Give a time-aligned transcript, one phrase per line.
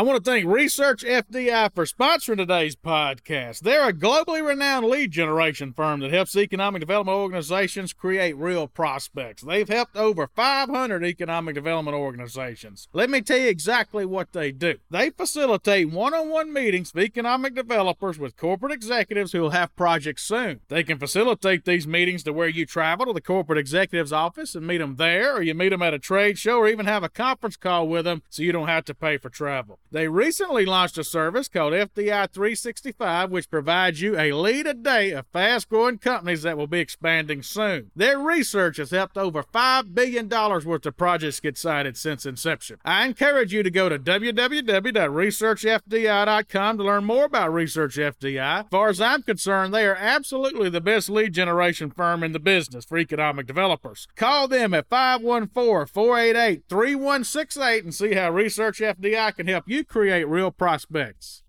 [0.00, 3.60] I want to thank Research FDI for sponsoring today's podcast.
[3.60, 9.42] They're a globally renowned lead generation firm that helps economic development organizations create real prospects.
[9.42, 12.88] They've helped over 500 economic development organizations.
[12.94, 14.78] Let me tell you exactly what they do.
[14.90, 19.76] They facilitate one on one meetings with economic developers with corporate executives who will have
[19.76, 20.60] projects soon.
[20.68, 24.66] They can facilitate these meetings to where you travel to the corporate executive's office and
[24.66, 27.10] meet them there, or you meet them at a trade show, or even have a
[27.10, 29.78] conference call with them so you don't have to pay for travel.
[29.92, 35.10] They recently launched a service called FDI 365, which provides you a lead a day
[35.10, 37.90] of fast growing companies that will be expanding soon.
[37.96, 42.78] Their research has helped over $5 billion worth of projects get sited since inception.
[42.84, 48.60] I encourage you to go to www.researchfdi.com to learn more about Research FDI.
[48.60, 52.38] As far as I'm concerned, they are absolutely the best lead generation firm in the
[52.38, 54.06] business for economic developers.
[54.14, 60.28] Call them at 514 488 3168 and see how Research FDI can help you create
[60.28, 61.42] real prospects.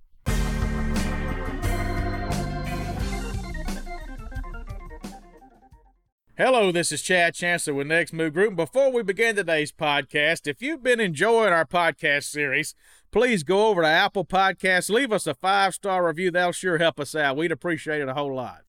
[6.37, 8.55] Hello, this is Chad Chancellor with Next Move Group.
[8.55, 12.73] Before we begin today's podcast, if you've been enjoying our podcast series,
[13.11, 16.31] please go over to Apple Podcasts, leave us a five star review.
[16.31, 17.37] That'll sure help us out.
[17.37, 18.61] We'd appreciate it a whole lot.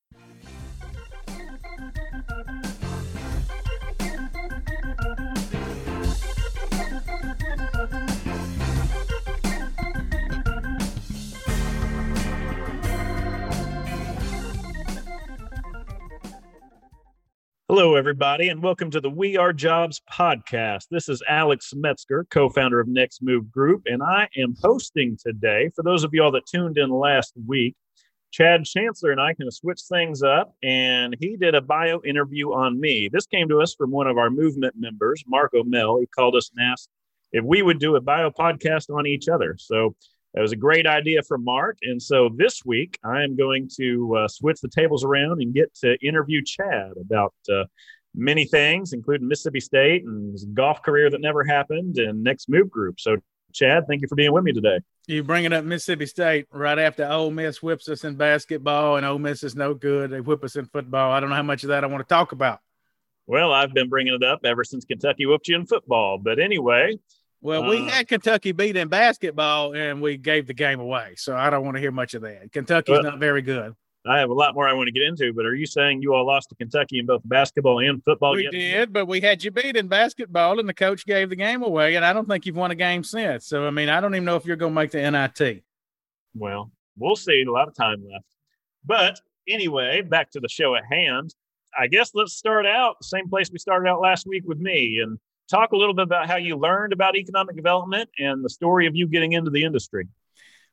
[17.75, 20.89] Hello, everybody, and welcome to the We Are Jobs podcast.
[20.91, 25.71] This is Alex Metzger, co founder of Next Move Group, and I am hosting today.
[25.75, 27.75] For those of y'all that tuned in last week,
[28.31, 32.53] Chad Chancellor and I kind of switched things up, and he did a bio interview
[32.53, 33.09] on me.
[33.11, 35.99] This came to us from one of our movement members, Marco Mel.
[35.99, 36.91] He called us and asked
[37.33, 39.57] if we would do a bio podcast on each other.
[39.59, 39.97] So
[40.35, 41.79] that was a great idea from Mark.
[41.83, 45.75] And so this week, I am going to uh, switch the tables around and get
[45.77, 47.65] to interview Chad about uh,
[48.15, 52.71] many things, including Mississippi State and his golf career that never happened and Next Move
[52.71, 52.99] Group.
[52.99, 53.17] So,
[53.53, 54.81] Chad, thank you for being with me today.
[55.07, 59.19] You bringing up Mississippi State right after Ole Miss whips us in basketball, and Ole
[59.19, 60.11] Miss is no good.
[60.11, 61.13] They whip us in football.
[61.13, 62.61] I don't know how much of that I want to talk about.
[63.27, 66.19] Well, I've been bringing it up ever since Kentucky whooped you in football.
[66.19, 66.99] But anyway,
[67.43, 71.15] well, we uh, had Kentucky beat in basketball and we gave the game away.
[71.17, 72.53] So I don't want to hear much of that.
[72.53, 73.75] Kentucky's well, not very good.
[74.07, 76.15] I have a lot more I want to get into, but are you saying you
[76.15, 78.35] all lost to Kentucky in both basketball and football?
[78.35, 81.63] We did, but we had you beat in basketball and the coach gave the game
[81.63, 81.95] away.
[81.95, 83.47] And I don't think you've won a game since.
[83.47, 85.63] So, I mean, I don't even know if you're going to make the NIT.
[86.35, 87.45] Well, we'll see.
[87.47, 88.27] A lot of time left.
[88.85, 91.35] But anyway, back to the show at hand.
[91.79, 95.01] I guess let's start out the same place we started out last week with me.
[95.01, 95.19] And
[95.53, 98.97] talk a little bit about how you learned about economic development and the story of
[98.97, 100.09] you getting into the industry.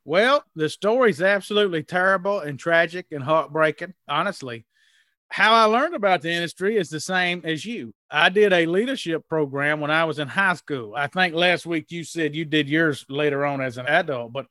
[0.04, 4.64] Well, the story is absolutely terrible and tragic and heartbreaking, honestly.
[5.28, 7.94] How I learned about the industry is the same as you.
[8.10, 10.94] I did a leadership program when I was in high school.
[10.96, 14.46] I think last week you said you did yours later on as an adult, but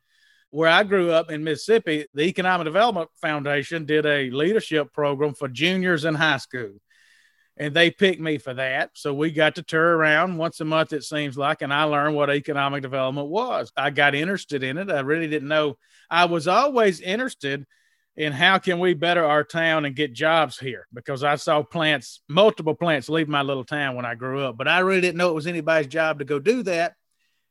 [0.51, 5.47] where I grew up in Mississippi, the Economic Development Foundation did a leadership program for
[5.47, 6.79] juniors in high school
[7.59, 8.91] and they picked me for that.
[8.93, 12.15] So we got to tour around once a month, it seems like, and I learned
[12.15, 13.71] what economic development was.
[13.75, 14.89] I got interested in it.
[14.89, 15.77] I really didn't know.
[16.09, 17.65] I was always interested
[18.15, 22.21] in how can we better our town and get jobs here because I saw plants,
[22.29, 25.29] multiple plants leave my little town when I grew up, but I really didn't know
[25.29, 26.95] it was anybody's job to go do that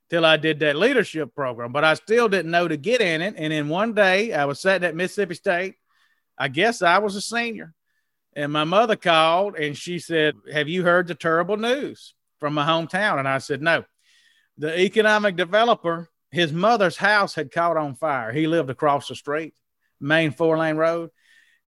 [0.09, 1.71] till I did that leadership program.
[1.71, 3.35] But I still didn't know to get in it.
[3.37, 5.75] And then one day I was sitting at Mississippi State.
[6.39, 7.75] I guess I was a senior
[8.35, 12.67] and my mother called and she said, Have you heard the terrible news from my
[12.67, 13.19] hometown?
[13.19, 13.85] And I said, No.
[14.57, 18.33] The economic developer, his mother's house had caught on fire.
[18.33, 19.55] He lived across the street,
[20.01, 21.11] main four lane road.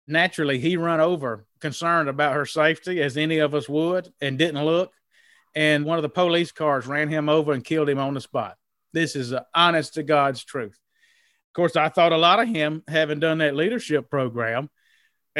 [0.09, 4.65] Naturally, he run over, concerned about her safety, as any of us would, and didn't
[4.65, 4.93] look.
[5.55, 8.57] And one of the police cars ran him over and killed him on the spot.
[8.93, 10.79] This is honest to God's truth.
[11.49, 14.69] Of course, I thought a lot of him having done that leadership program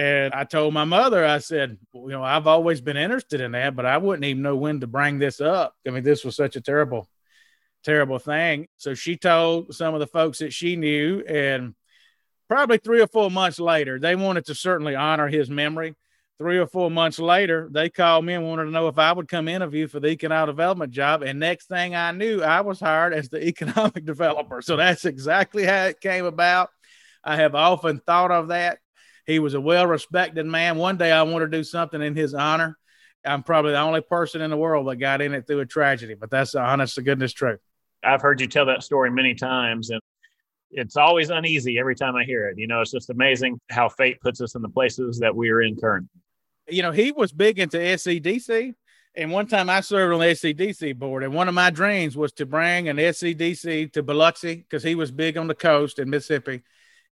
[0.01, 3.77] and I told my mother, I said, you know, I've always been interested in that,
[3.77, 5.75] but I wouldn't even know when to bring this up.
[5.87, 7.07] I mean, this was such a terrible,
[7.85, 8.69] terrible thing.
[8.79, 11.75] So she told some of the folks that she knew, and
[12.49, 15.95] probably three or four months later, they wanted to certainly honor his memory.
[16.39, 19.29] Three or four months later, they called me and wanted to know if I would
[19.29, 21.21] come interview for the economic development job.
[21.23, 24.63] And next thing I knew, I was hired as the economic developer.
[24.63, 26.71] So that's exactly how it came about.
[27.23, 28.79] I have often thought of that
[29.31, 30.77] he was a well respected man.
[30.77, 32.77] One day I want to do something in his honor.
[33.25, 36.15] I'm probably the only person in the world that got in it through a tragedy,
[36.15, 37.61] but that's the honest to goodness truth.
[38.03, 40.01] I've heard you tell that story many times, and
[40.71, 42.59] it's always uneasy every time I hear it.
[42.59, 45.61] You know, it's just amazing how fate puts us in the places that we are
[45.61, 46.09] in currently.
[46.69, 48.75] You know, he was big into SEDC.
[49.17, 52.33] And one time I served on the SEDC board, and one of my dreams was
[52.35, 56.63] to bring an SEDC to Biloxi because he was big on the coast in Mississippi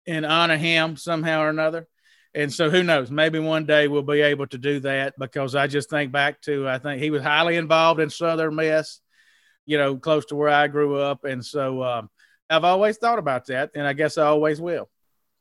[0.05, 1.87] and honor him somehow or another.
[2.35, 5.67] And so who knows, maybe one day we'll be able to do that because I
[5.67, 8.99] just think back to, I think he was highly involved in Southern Miss,
[9.65, 11.23] you know, close to where I grew up.
[11.23, 12.09] And so um,
[12.49, 13.71] I've always thought about that.
[13.73, 14.89] And I guess I always will.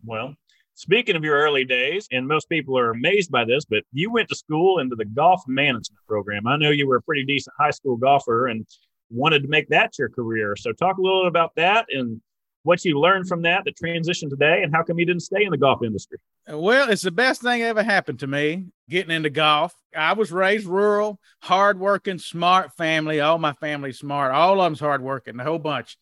[0.04, 0.36] Well,
[0.74, 4.28] speaking of your early days, and most people are amazed by this, but you went
[4.28, 6.46] to school into the golf management program.
[6.46, 8.64] I know you were a pretty decent high school golfer and
[9.10, 10.54] wanted to make that your career.
[10.54, 12.20] So talk a little about that and
[12.64, 15.50] what you learned from that, the transition today, and how come you didn't stay in
[15.50, 16.18] the golf industry?
[16.48, 19.74] Well, it's the best thing ever happened to me getting into golf.
[19.96, 23.20] I was raised rural, hardworking, smart family.
[23.20, 24.32] All my family's smart.
[24.32, 25.96] All of them's hardworking, the whole bunch.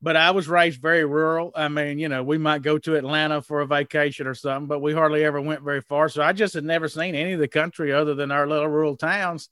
[0.00, 1.50] But I was raised very rural.
[1.56, 4.80] I mean, you know, we might go to Atlanta for a vacation or something, but
[4.80, 6.08] we hardly ever went very far.
[6.08, 8.96] So I just had never seen any of the country other than our little rural
[8.96, 9.48] towns.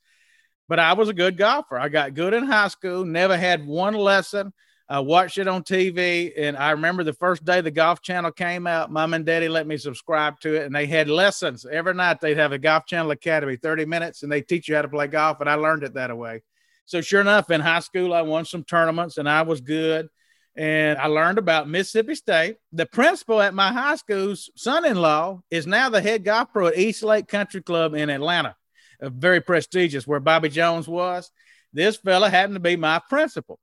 [0.69, 1.79] But I was a good golfer.
[1.79, 4.53] I got good in high school, never had one lesson.
[4.89, 8.69] I watched it on TV, and I remember the first day the Golf Channel came
[8.69, 8.93] out.
[8.93, 12.21] Mom and Daddy let me subscribe to it, and they had lessons every night.
[12.21, 15.09] They'd have a Golf Channel Academy, thirty minutes, and they teach you how to play
[15.09, 15.41] golf.
[15.41, 16.43] And I learned it that way.
[16.85, 20.09] So sure enough, in high school, I won some tournaments, and I was good.
[20.55, 22.57] And I learned about Mississippi State.
[22.73, 27.03] The principal at my high school's son-in-law is now the head golf pro at East
[27.03, 28.55] Lake Country Club in Atlanta,
[29.03, 31.31] very prestigious, where Bobby Jones was.
[31.73, 33.59] This fella happened to be my principal.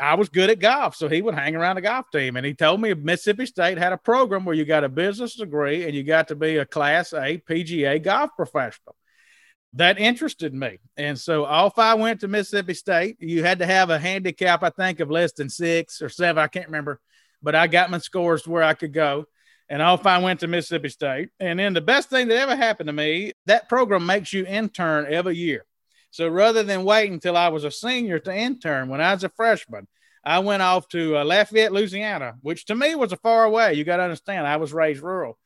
[0.00, 2.36] I was good at golf, so he would hang around the golf team.
[2.36, 5.84] And he told me Mississippi State had a program where you got a business degree
[5.84, 8.94] and you got to be a Class A PGA golf professional.
[9.74, 13.16] That interested me, and so off I went to Mississippi State.
[13.20, 16.42] You had to have a handicap, I think, of less than six or seven.
[16.42, 17.00] I can't remember,
[17.42, 19.26] but I got my scores where I could go.
[19.68, 21.28] And off I went to Mississippi State.
[21.38, 25.06] And then the best thing that ever happened to me, that program makes you intern
[25.12, 25.66] every year.
[26.10, 29.28] So rather than wait until I was a senior to intern when I was a
[29.28, 29.86] freshman,
[30.24, 33.74] I went off to uh, Lafayette, Louisiana, which to me was a far away.
[33.74, 35.38] You got to understand, I was raised rural.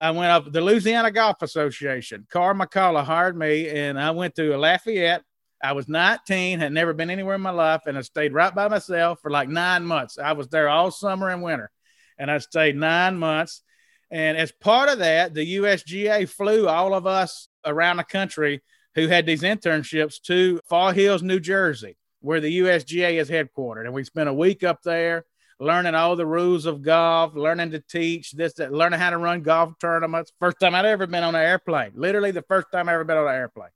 [0.00, 2.26] I went up the Louisiana Golf Association.
[2.30, 5.22] Carl McCullough hired me, and I went to Lafayette.
[5.62, 8.68] I was 19, had never been anywhere in my life, and I stayed right by
[8.68, 10.16] myself for like nine months.
[10.18, 11.70] I was there all summer and winter,
[12.16, 13.62] and I stayed nine months.
[14.10, 18.62] And as part of that, the USGA flew all of us around the country
[18.94, 23.84] who had these internships to Far Hills, New Jersey, where the USGA is headquartered.
[23.84, 25.24] And we spent a week up there
[25.60, 29.42] learning all the rules of golf, learning to teach this, that, learning how to run
[29.42, 30.32] golf tournaments.
[30.38, 33.16] First time I'd ever been on an airplane, literally the first time I ever been
[33.16, 33.70] on an airplane.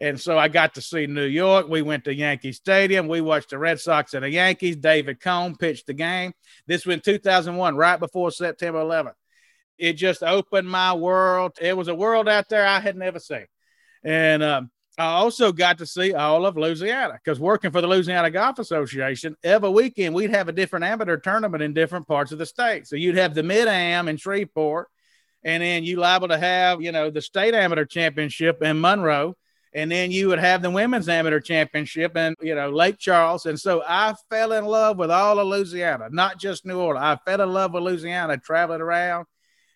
[0.00, 1.68] And so I got to see New York.
[1.68, 3.06] We went to Yankee Stadium.
[3.06, 4.76] We watched the Red Sox and the Yankees.
[4.76, 6.32] David Cone pitched the game.
[6.66, 9.12] This was in 2001, right before September 11th.
[9.76, 11.58] It just opened my world.
[11.60, 13.46] It was a world out there I had never seen.
[14.02, 18.30] And um, I also got to see all of Louisiana because working for the Louisiana
[18.30, 22.46] Golf Association, every weekend we'd have a different amateur tournament in different parts of the
[22.46, 22.86] state.
[22.86, 24.88] So you'd have the Mid Am in Shreveport,
[25.42, 29.36] and then you liable to have, you know, the state amateur championship in Monroe,
[29.72, 33.46] and then you would have the women's amateur championship in, you know, Lake Charles.
[33.46, 37.04] And so I fell in love with all of Louisiana, not just New Orleans.
[37.04, 39.26] I fell in love with Louisiana traveling around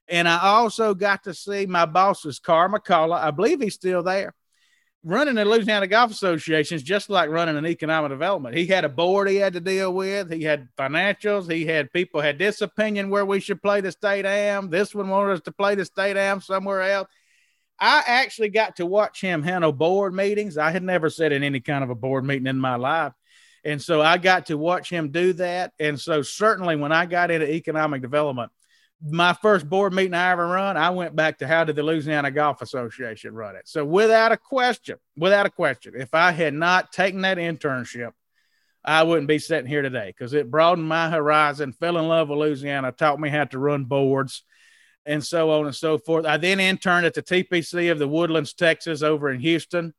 [0.08, 3.20] and I also got to see my boss's Carl, McCullough.
[3.20, 4.34] I believe he's still there.
[5.06, 8.56] Running the Louisiana Golf Association is just like running an economic development.
[8.56, 10.32] He had a board he had to deal with.
[10.32, 11.50] He had financials.
[11.50, 14.70] He had people had this opinion where we should play the state am.
[14.70, 17.08] This one wanted us to play the state am somewhere else.
[17.78, 20.56] I actually got to watch him handle board meetings.
[20.56, 23.12] I had never sat in any kind of a board meeting in my life.
[23.64, 25.72] And so I got to watch him do that.
[25.78, 28.52] And so certainly when I got into economic development,
[29.02, 32.30] my first board meeting I ever run, I went back to how did the Louisiana
[32.30, 33.68] Golf Association run it.
[33.68, 38.12] So without a question, without a question, if I had not taken that internship,
[38.84, 42.38] I wouldn't be sitting here today because it broadened my horizon, fell in love with
[42.38, 44.42] Louisiana, taught me how to run boards
[45.06, 46.26] and so on and so forth.
[46.26, 49.94] I then interned at the TPC of the Woodlands, Texas, over in Houston.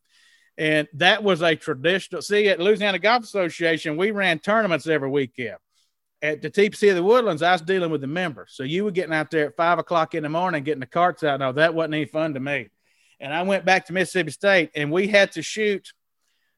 [0.57, 5.57] And that was a traditional, see, at Louisiana Golf Association, we ran tournaments every weekend
[6.21, 8.53] at the TPC of the Woodlands, I was dealing with the members.
[8.53, 11.23] So you were getting out there at five o'clock in the morning, getting the carts
[11.23, 11.39] out.
[11.39, 12.69] No, that wasn't any fun to me.
[13.19, 15.93] And I went back to Mississippi State and we had to shoot,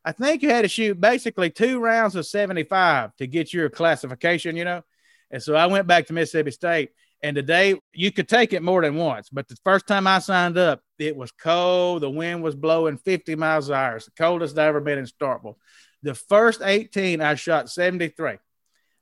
[0.03, 4.55] I think you had to shoot basically two rounds of 75 to get your classification,
[4.55, 4.83] you know?
[5.31, 6.91] And so I went back to Mississippi State.
[7.23, 9.29] And today you could take it more than once.
[9.29, 12.03] But the first time I signed up, it was cold.
[12.03, 13.95] The wind was blowing 50 miles an hour.
[13.95, 15.55] It's the coldest I've ever been in Starkville.
[16.03, 18.37] The first 18, I shot 73.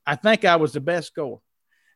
[0.06, 1.42] I think I was the best score.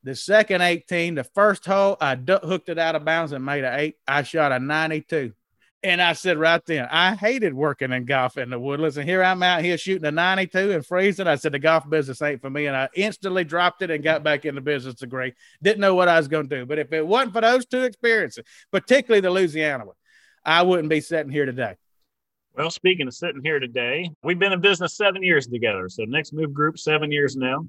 [0.04, 3.80] The second 18, the first hole, I hooked it out of bounds and made an
[3.80, 3.96] eight.
[4.08, 5.34] I shot a 92.
[5.82, 8.98] And I said right then, I hated working in golf in the woodlands.
[8.98, 11.28] And here I'm out here shooting a 92 and freezing.
[11.28, 12.66] I said, the golf business ain't for me.
[12.68, 15.34] And I instantly dropped it and got back in the business degree.
[15.64, 16.66] Didn't know what I was going to do.
[16.66, 19.96] But if it wasn't for those two experiences, particularly the Louisiana one,
[20.44, 21.76] I wouldn't be sitting here today.
[22.56, 25.88] Well, speaking of sitting here today, we've been in business seven years together.
[25.88, 27.66] So, Next Move Group, seven years now.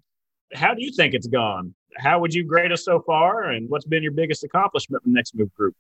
[0.55, 1.75] How do you think it's gone?
[1.97, 3.45] How would you grade us so far?
[3.45, 5.75] And what's been your biggest accomplishment in the Next Move Group?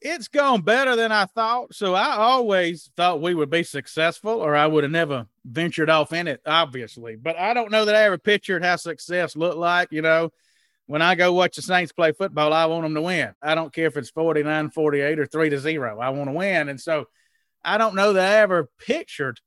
[0.00, 1.74] It's gone better than I thought.
[1.74, 6.12] So, I always thought we would be successful, or I would have never ventured off
[6.12, 7.14] in it, obviously.
[7.14, 9.92] But I don't know that I ever pictured how success looked like.
[9.92, 10.30] You know,
[10.86, 13.32] when I go watch the Saints play football, I want them to win.
[13.40, 16.00] I don't care if it's 49 48 or 3 to 0.
[16.00, 16.68] I want to win.
[16.68, 17.06] And so,
[17.64, 19.38] I don't know that I ever pictured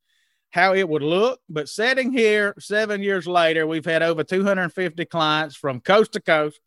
[0.55, 5.53] how it would look, but sitting here seven years later, we've had over 250 clients
[5.53, 6.61] from coast to coast,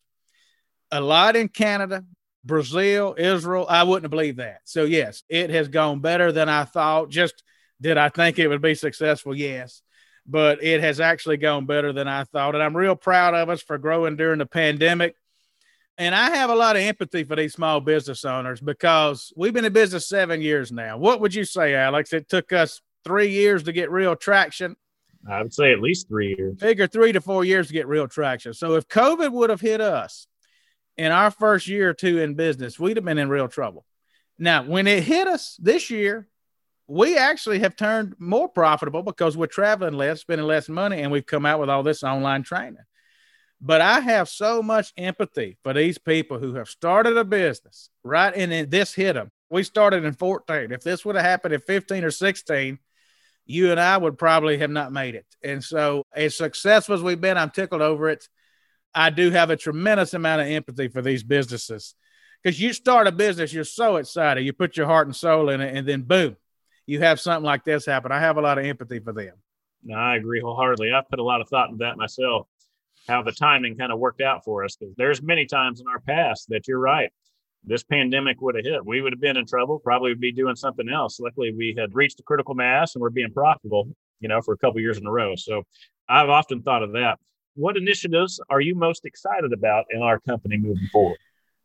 [0.91, 2.05] a lot in Canada,
[2.45, 3.65] Brazil, Israel.
[3.67, 4.59] I wouldn't believe that.
[4.65, 7.09] So, yes, it has gone better than I thought.
[7.09, 7.41] Just
[7.81, 9.35] did I think it would be successful?
[9.35, 9.81] Yes.
[10.23, 12.53] But it has actually gone better than I thought.
[12.53, 15.15] And I'm real proud of us for growing during the pandemic
[15.97, 19.65] and I have a lot of empathy for these small business owners because we've been
[19.65, 20.97] in business seven years now.
[20.97, 22.13] What would you say, Alex?
[22.13, 24.75] It took us three years to get real traction.
[25.29, 26.59] I would say at least three years.
[26.59, 28.53] Figure three to four years to get real traction.
[28.53, 30.27] So if COVID would have hit us
[30.97, 33.85] in our first year or two in business, we'd have been in real trouble.
[34.37, 36.27] Now, when it hit us this year,
[36.87, 41.25] we actually have turned more profitable because we're traveling less, spending less money, and we've
[41.25, 42.77] come out with all this online training.
[43.61, 48.33] But I have so much empathy for these people who have started a business, right?
[48.33, 49.31] And then this hit them.
[49.49, 50.71] We started in 14.
[50.71, 52.79] If this would have happened in 15 or 16,
[53.49, 55.25] you and I would probably have not made it.
[55.43, 58.29] And so, as successful as we've been, I'm tickled over it.
[58.93, 61.95] I do have a tremendous amount of empathy for these businesses
[62.43, 65.61] because you start a business, you're so excited, you put your heart and soul in
[65.61, 66.37] it, and then boom,
[66.85, 68.11] you have something like this happen.
[68.11, 69.33] I have a lot of empathy for them.
[69.83, 70.91] No, I agree wholeheartedly.
[70.91, 72.47] I've put a lot of thought into that myself
[73.07, 74.77] how the timing kind of worked out for us.
[74.95, 77.11] There's many times in our past that you're right.
[77.63, 78.85] This pandemic would have hit.
[78.85, 79.79] We would have been in trouble.
[79.79, 81.19] Probably would be doing something else.
[81.19, 83.89] Luckily, we had reached a critical mass and we're being profitable,
[84.19, 85.35] you know, for a couple years in a row.
[85.35, 85.63] So
[86.07, 87.19] I've often thought of that.
[87.55, 91.17] What initiatives are you most excited about in our company moving forward?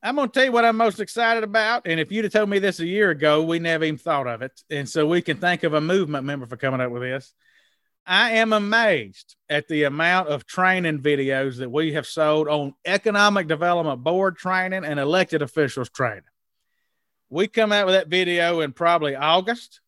[0.03, 1.87] I'm going to tell you what I'm most excited about.
[1.87, 4.43] And if you'd have told me this a year ago, we never even thought of
[4.43, 4.53] it.
[4.69, 7.33] And so we can thank of a movement member for coming up with this.
[8.06, 13.46] I am amazed at the amount of training videos that we have sold on economic
[13.46, 16.25] development board training and elected officials training.
[17.30, 19.80] We come out with that video in probably August.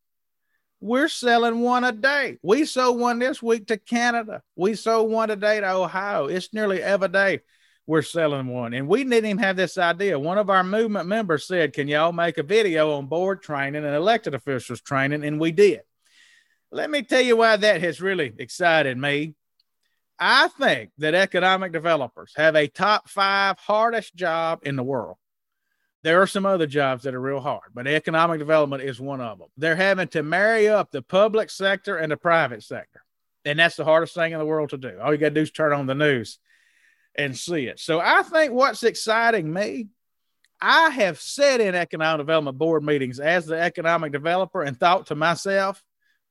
[0.80, 2.38] We're selling one a day.
[2.42, 4.42] We sold one this week to Canada.
[4.56, 6.26] We sold one today to Ohio.
[6.26, 7.40] It's nearly every day
[7.86, 8.72] we're selling one.
[8.74, 10.18] And we didn't even have this idea.
[10.18, 13.94] One of our movement members said, Can y'all make a video on board training and
[13.94, 15.24] elected officials training?
[15.24, 15.82] And we did.
[16.76, 19.34] Let me tell you why that has really excited me.
[20.18, 25.16] I think that economic developers have a top five hardest job in the world.
[26.02, 29.38] There are some other jobs that are real hard, but economic development is one of
[29.38, 29.48] them.
[29.56, 33.00] They're having to marry up the public sector and the private sector.
[33.46, 34.98] And that's the hardest thing in the world to do.
[35.02, 36.38] All you got to do is turn on the news
[37.14, 37.80] and see it.
[37.80, 39.86] So I think what's exciting me,
[40.60, 45.14] I have sat in economic development board meetings as the economic developer and thought to
[45.14, 45.82] myself,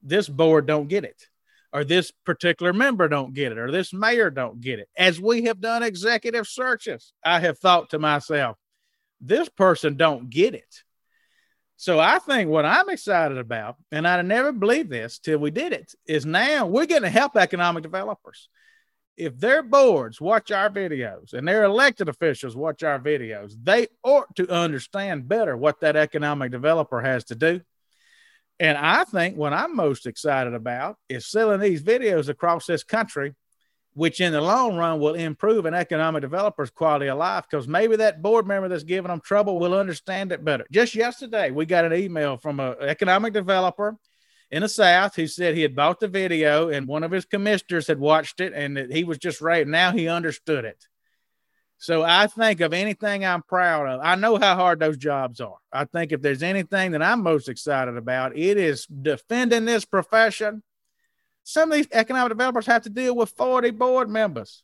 [0.06, 1.28] this board don't get it
[1.74, 4.88] or this particular member don't get it or this mayor don't get it.
[4.98, 8.58] As we have done executive searches i have thought to myself
[9.20, 10.84] this person don't get it.
[11.76, 15.74] So i think what i'm excited about and I'd never believed this till we did
[15.74, 18.48] it is now we're going to help economic developers.
[19.18, 24.34] If their boards watch our videos and their elected officials watch our videos they ought
[24.36, 27.62] to understand better what that economic developer has to do
[28.60, 33.36] and I think what I'm most excited about is selling these videos across this country,
[33.94, 37.98] which in the long run will improve an economic developer's quality of life because maybe
[37.98, 40.66] that board member that's giving them trouble will understand it better.
[40.72, 43.98] Just yesterday, we got an email from an economic developer
[44.52, 47.88] in the South who said he had bought the video and one of his commissioners
[47.88, 49.68] had watched it and that he was just right.
[49.68, 50.86] Now he understood it.
[51.78, 54.00] So I think of anything I'm proud of.
[54.02, 55.58] I know how hard those jobs are.
[55.72, 60.64] I think if there's anything that I'm most excited about, it is defending this profession.
[61.44, 64.64] Some of these economic developers have to deal with 40 board members.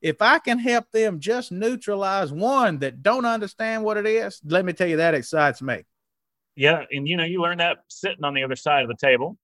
[0.00, 4.64] If I can help them just neutralize one that don't understand what it is, let
[4.64, 5.84] me tell you that excites me.
[6.56, 9.38] Yeah, and you know, you learn that sitting on the other side of the table,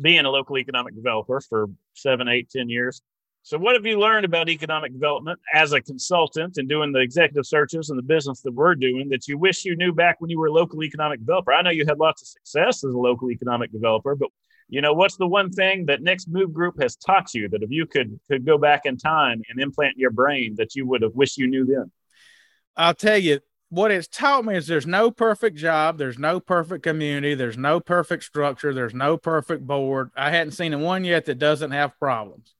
[0.00, 3.02] being a local economic developer for seven, eight, ten years
[3.48, 7.46] So, what have you learned about economic development as a consultant and doing the executive
[7.46, 10.38] searches and the business that we're doing that you wish you knew back when you
[10.38, 11.54] were a local economic developer?
[11.54, 14.28] I know you had lots of success as a local economic developer, but
[14.68, 17.70] you know what's the one thing that Next Move Group has taught you that if
[17.70, 21.00] you could could go back in time and implant in your brain that you would
[21.00, 21.90] have wished you knew then?
[22.76, 23.40] I'll tell you
[23.70, 27.80] what it's taught me is there's no perfect job, there's no perfect community, there's no
[27.80, 30.10] perfect structure, there's no perfect board.
[30.14, 32.54] I hadn't seen one yet that doesn't have problems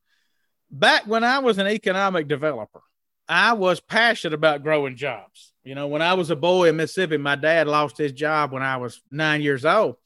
[0.70, 2.82] back when I was an economic developer,
[3.28, 5.52] I was passionate about growing jobs.
[5.62, 8.62] You know, when I was a boy in Mississippi, my dad lost his job when
[8.62, 9.96] I was nine years old.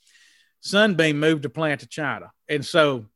[0.60, 2.30] Sunbeam moved a plant to China.
[2.48, 3.06] And so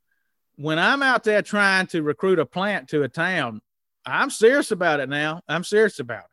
[0.57, 3.61] when I'm out there trying to recruit a plant to a town,
[4.05, 5.43] I'm serious about it now.
[5.49, 6.31] I'm serious about it.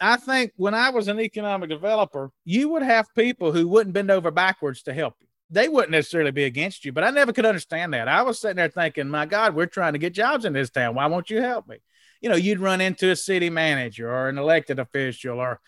[0.00, 4.10] I think when I was an economic developer, you would have people who wouldn't bend
[4.10, 7.46] over backwards to help you they wouldn't necessarily be against you, but I never could
[7.46, 8.08] understand that.
[8.08, 10.94] I was sitting there thinking, my God, we're trying to get jobs in this town.
[10.94, 11.78] Why won't you help me?
[12.20, 15.60] You know, you'd run into a city manager or an elected official or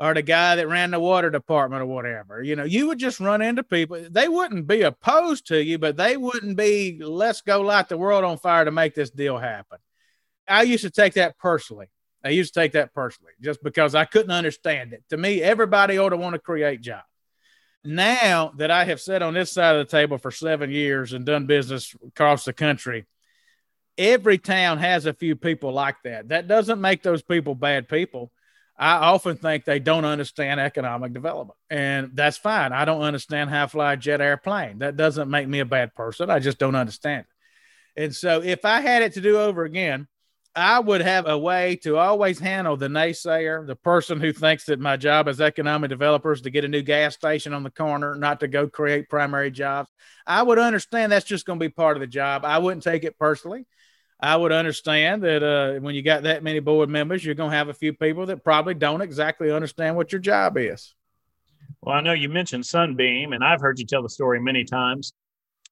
[0.00, 2.40] or the guy that ran the water department or whatever.
[2.40, 4.06] You know, you would just run into people.
[4.08, 8.22] They wouldn't be opposed to you, but they wouldn't be, let's go light the world
[8.22, 9.78] on fire to make this deal happen.
[10.46, 11.88] I used to take that personally.
[12.24, 15.02] I used to take that personally just because I couldn't understand it.
[15.10, 17.02] To me, everybody ought to want to create jobs
[17.88, 21.24] now that I have sat on this side of the table for seven years and
[21.24, 23.06] done business across the country,
[23.96, 26.28] every town has a few people like that.
[26.28, 28.30] That doesn't make those people bad people.
[28.78, 32.72] I often think they don't understand economic development, and that's fine.
[32.72, 34.78] I don't understand how to fly a jet airplane.
[34.78, 36.30] That doesn't make me a bad person.
[36.30, 38.02] I just don't understand it.
[38.04, 40.06] And so, if I had it to do over again,
[40.56, 44.80] I would have a way to always handle the naysayer, the person who thinks that
[44.80, 48.14] my job as economic developer is to get a new gas station on the corner,
[48.16, 49.90] not to go create primary jobs.
[50.26, 52.44] I would understand that's just going to be part of the job.
[52.44, 53.66] I wouldn't take it personally.
[54.20, 57.56] I would understand that uh, when you got that many board members, you're going to
[57.56, 60.94] have a few people that probably don't exactly understand what your job is.
[61.82, 65.12] Well, I know you mentioned Sunbeam, and I've heard you tell the story many times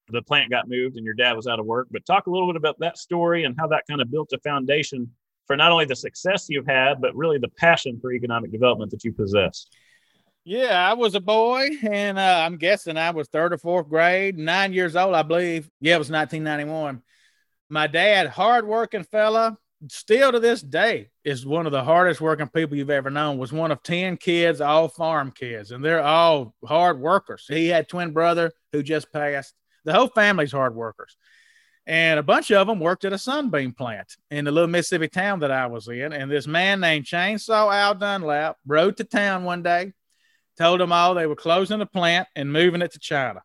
[0.09, 1.87] the plant got moved and your dad was out of work.
[1.91, 4.39] But talk a little bit about that story and how that kind of built a
[4.39, 5.11] foundation
[5.45, 9.03] for not only the success you've had, but really the passion for economic development that
[9.03, 9.67] you possess.
[10.43, 14.37] Yeah, I was a boy, and uh, I'm guessing I was third or fourth grade,
[14.37, 15.69] nine years old, I believe.
[15.81, 17.01] Yeah, it was 1991.
[17.69, 19.57] My dad, hardworking fella,
[19.89, 23.37] still to this day is one of the hardest working people you've ever known.
[23.37, 27.45] Was one of ten kids, all farm kids, and they're all hard workers.
[27.47, 29.53] He had twin brother who just passed
[29.87, 31.15] the whole family's hard workers.
[31.87, 35.39] And a bunch of them worked at a sunbeam plant in the little Mississippi town
[35.39, 36.11] that I was in.
[36.11, 39.93] And this man named Chainsaw Al Dunlap rode to town one day,
[40.57, 43.41] told them all they were closing the plant and moving it to China.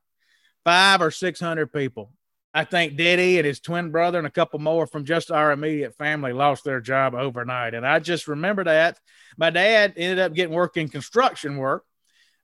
[0.65, 2.13] Five or 600 people.
[2.53, 5.97] I think Diddy and his twin brother and a couple more from just our immediate
[5.97, 7.75] family lost their job overnight.
[7.75, 8.99] And I just remember that.
[9.39, 11.85] My dad ended up getting work in construction work,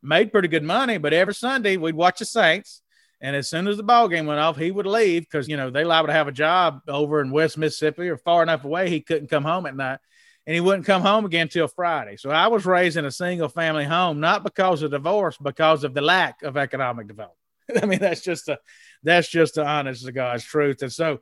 [0.01, 2.83] made pretty good money, but every Sunday we'd watch the Saints
[3.21, 5.71] and as soon as the ball game went off, he would leave because you know
[5.71, 9.01] they liable to have a job over in West Mississippi or far enough away he
[9.01, 9.99] couldn't come home at night,
[10.47, 12.17] and he wouldn't come home again till Friday.
[12.17, 15.95] So I was raised in a single family home, not because of divorce, because of
[15.95, 17.39] the lack of economic development.
[17.83, 18.59] I mean that's just a
[19.03, 20.83] that's just the honest to God's truth.
[20.83, 21.21] And so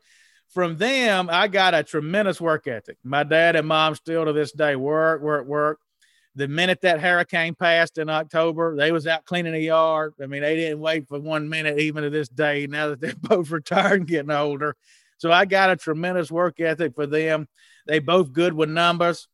[0.48, 2.98] from them, I got a tremendous work ethic.
[3.02, 5.80] My dad and mom still to this day work, work, work
[6.36, 10.12] the minute that hurricane passed in October, they was out cleaning the yard.
[10.22, 12.66] I mean, they didn't wait for one minute, even to this day.
[12.66, 14.76] Now that they're both retired and getting older,
[15.16, 17.48] so I got a tremendous work ethic for them.
[17.86, 19.28] They both good with numbers.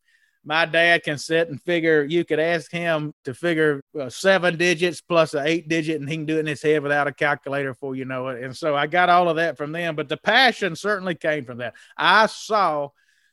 [0.45, 2.05] My dad can sit and figure.
[2.05, 6.27] You could ask him to figure seven digits plus an eight digit, and he can
[6.27, 8.45] do it in his head without a calculator for you know it.
[8.45, 9.97] And so I got all of that from them.
[9.97, 11.75] But the passion certainly came from that.
[11.97, 12.91] I saw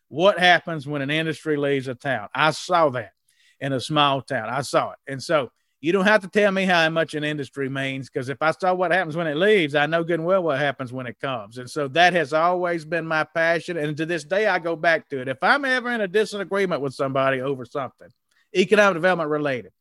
[0.08, 2.30] what happens when an industry leaves a town.
[2.34, 3.14] I saw that
[3.60, 4.50] in a small town.
[4.50, 4.98] I saw it.
[5.08, 8.42] And so you don't have to tell me how much an industry means because if
[8.42, 11.08] I saw what happens when it leaves, I know good and well what happens when
[11.08, 11.58] it comes.
[11.58, 13.78] And so that has always been my passion.
[13.78, 15.30] And to this day, I go back to it.
[15.30, 18.10] If I'm ever in a disagreement with somebody over something,
[18.54, 19.72] economic development related,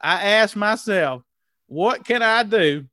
[0.00, 1.22] I ask myself,
[1.66, 2.84] what can I do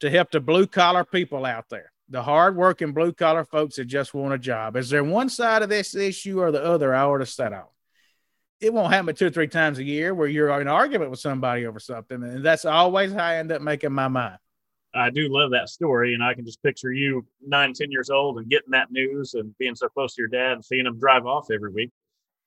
[0.00, 1.92] to help the blue collar people out there?
[2.08, 4.76] The hardworking blue collar folks that just want a job.
[4.76, 7.70] Is there one side of this issue or the other I ought to set out?
[8.60, 11.20] It won't happen two or three times a year where you're in an argument with
[11.20, 12.22] somebody over something.
[12.22, 14.38] And that's always how I end up making my mind.
[14.94, 16.14] I do love that story.
[16.14, 19.56] And I can just picture you nine, 10 years old and getting that news and
[19.58, 21.90] being so close to your dad and seeing him drive off every week.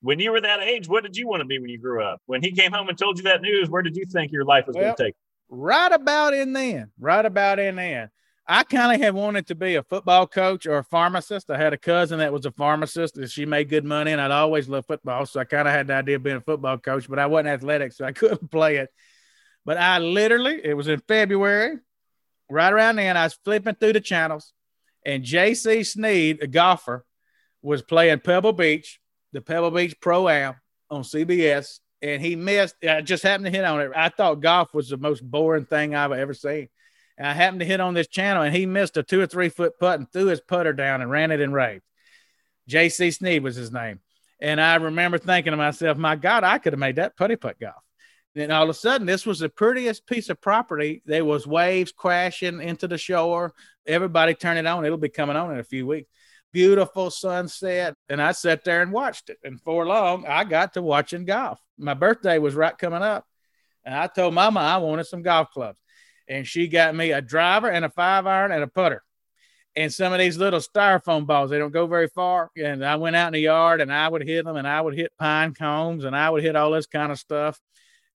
[0.02, 2.20] When you were that age, what did you want to be when you grew up?
[2.26, 4.66] When he came home and told you that news, where did you think your life
[4.66, 5.14] was well, going to take?
[5.48, 8.10] Right about in then, right about in then.
[8.50, 11.48] I kind of had wanted to be a football coach or a pharmacist.
[11.50, 14.32] I had a cousin that was a pharmacist and she made good money, and I'd
[14.32, 15.24] always loved football.
[15.24, 17.50] So I kind of had the idea of being a football coach, but I wasn't
[17.50, 18.90] athletic, so I couldn't play it.
[19.64, 21.78] But I literally, it was in February,
[22.50, 24.52] right around then, I was flipping through the channels,
[25.06, 27.04] and JC Snead, a golfer,
[27.62, 28.98] was playing Pebble Beach,
[29.32, 30.56] the Pebble Beach Pro Am
[30.90, 32.74] on CBS, and he missed.
[32.82, 33.92] I just happened to hit on it.
[33.94, 36.68] I thought golf was the most boring thing I've ever seen.
[37.26, 39.78] I happened to hit on this channel and he missed a two or three foot
[39.78, 41.84] putt and threw his putter down and ran it in raved.
[42.68, 44.00] JC Snead was his name.
[44.40, 47.60] And I remember thinking to myself, my God, I could have made that putty putt
[47.60, 47.82] golf.
[48.36, 51.02] And all of a sudden, this was the prettiest piece of property.
[51.04, 53.52] There was waves crashing into the shore.
[53.86, 54.84] Everybody turn it on.
[54.84, 56.08] It'll be coming on in a few weeks.
[56.52, 57.96] Beautiful sunset.
[58.08, 59.38] And I sat there and watched it.
[59.44, 61.60] And for long, I got to watching golf.
[61.76, 63.26] My birthday was right coming up.
[63.84, 65.80] And I told mama I wanted some golf clubs
[66.30, 69.02] and she got me a driver and a five iron and a putter
[69.76, 71.50] and some of these little styrofoam balls.
[71.50, 72.50] They don't go very far.
[72.56, 74.94] And I went out in the yard and I would hit them and I would
[74.94, 77.60] hit pine cones and I would hit all this kind of stuff.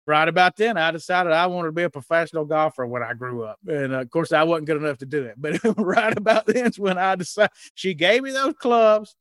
[0.07, 3.45] Right about then, I decided I wanted to be a professional golfer when I grew
[3.45, 3.59] up.
[3.67, 5.35] And uh, of course, I wasn't good enough to do it.
[5.39, 9.17] But right about then is when I decided she gave me those clubs.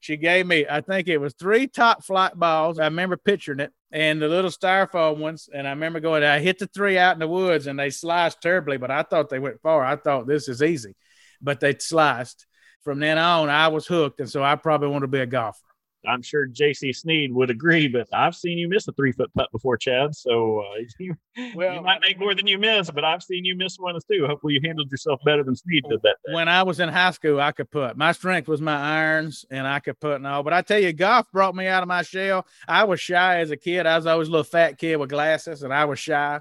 [0.00, 2.78] She gave me, I think it was three Top-Flite balls.
[2.78, 5.48] I remember picturing it and the little styrofoam ones.
[5.52, 8.40] And I remember going, I hit the three out in the woods and they sliced
[8.40, 9.84] terribly, but I thought they went far.
[9.84, 10.96] I thought this is easy,
[11.40, 12.46] but they sliced.
[12.82, 14.20] From then on, I was hooked.
[14.20, 15.69] And so I probably want to be a golfer.
[16.06, 19.48] I'm sure JC Snead would agree, but I've seen you miss a three foot putt
[19.52, 20.14] before, Chad.
[20.14, 21.14] So uh, you,
[21.54, 24.26] well, you might make more than you miss, but I've seen you miss one too.
[24.26, 26.16] Hopefully, you handled yourself better than Snead did that.
[26.26, 26.34] Day.
[26.34, 27.96] When I was in high school, I could putt.
[27.96, 30.42] My strength was my irons, and I could putt and all.
[30.42, 32.46] But I tell you, golf brought me out of my shell.
[32.66, 33.86] I was shy as a kid.
[33.86, 36.40] I was always a little fat kid with glasses, and I was shy.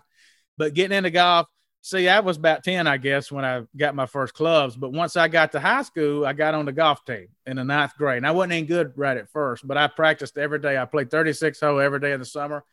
[0.58, 1.48] But getting into golf,
[1.82, 4.76] See, I was about 10, I guess, when I got my first clubs.
[4.76, 7.64] But once I got to high school, I got on the golf team in the
[7.64, 8.18] ninth grade.
[8.18, 10.78] And I wasn't any good right at first, but I practiced every day.
[10.78, 12.66] I played 36 hole every day in the summer.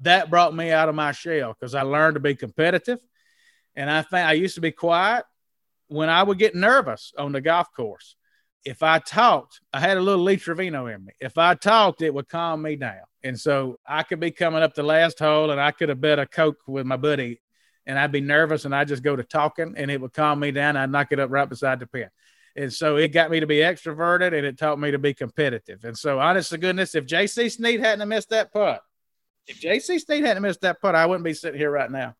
[0.00, 3.00] That brought me out of my shell because I learned to be competitive.
[3.74, 5.24] And I think I used to be quiet
[5.88, 8.14] when I would get nervous on the golf course.
[8.64, 11.12] If I talked, I had a little Lee Trevino in me.
[11.20, 13.02] If I talked, it would calm me down.
[13.22, 16.18] And so I could be coming up the last hole and I could have bet
[16.18, 17.40] a Coke with my buddy
[17.86, 20.50] and I'd be nervous and I'd just go to talking and it would calm me
[20.50, 20.76] down.
[20.76, 22.08] I'd knock it up right beside the pin.
[22.56, 25.84] And so it got me to be extroverted and it taught me to be competitive.
[25.84, 28.82] And so, honest to goodness, if JC Snead hadn't missed that putt,
[29.46, 32.14] if JC Snead hadn't missed that putt, I wouldn't be sitting here right now.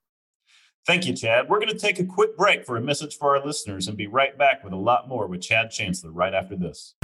[0.87, 1.49] Thank you, Chad.
[1.49, 4.07] We're going to take a quick break for a message for our listeners and be
[4.07, 6.95] right back with a lot more with Chad Chancellor right after this.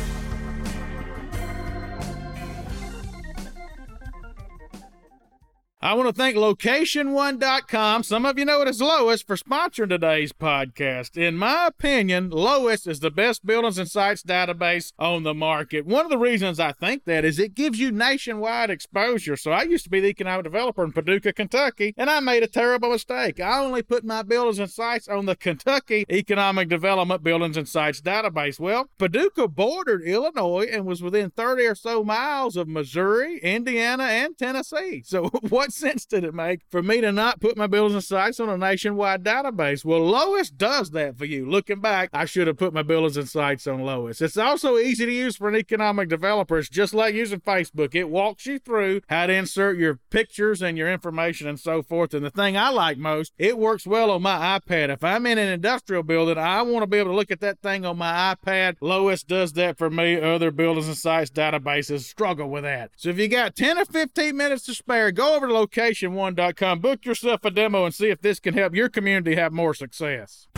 [5.82, 8.02] I want to thank location1.com.
[8.02, 11.16] Some of you know it as Lois for sponsoring today's podcast.
[11.16, 15.86] In my opinion, Lois is the best buildings and sites database on the market.
[15.86, 19.38] One of the reasons I think that is it gives you nationwide exposure.
[19.38, 22.46] So I used to be the economic developer in Paducah, Kentucky, and I made a
[22.46, 23.40] terrible mistake.
[23.40, 28.02] I only put my buildings and sites on the Kentucky Economic Development Buildings and Sites
[28.02, 28.60] database.
[28.60, 34.36] Well, Paducah bordered Illinois and was within 30 or so miles of Missouri, Indiana, and
[34.36, 35.02] Tennessee.
[35.06, 38.04] So what what sense did it make for me to not put my buildings and
[38.04, 39.84] sites on a nationwide database?
[39.84, 41.48] Well, Lois does that for you.
[41.48, 44.20] Looking back, I should have put my buildings and sites on Lois.
[44.20, 46.58] It's also easy to use for an economic developer.
[46.58, 47.94] It's just like using Facebook.
[47.94, 52.14] It walks you through how to insert your pictures and your information and so forth.
[52.14, 54.88] And the thing I like most, it works well on my iPad.
[54.88, 57.60] If I'm in an industrial building, I want to be able to look at that
[57.60, 58.76] thing on my iPad.
[58.80, 60.20] Lois does that for me.
[60.20, 62.90] Other buildings and sites databases struggle with that.
[62.96, 66.80] So if you got 10 or 15 minutes to spare, go over to location1.com.
[66.80, 70.48] Book yourself a demo and see if this can help your community have more success.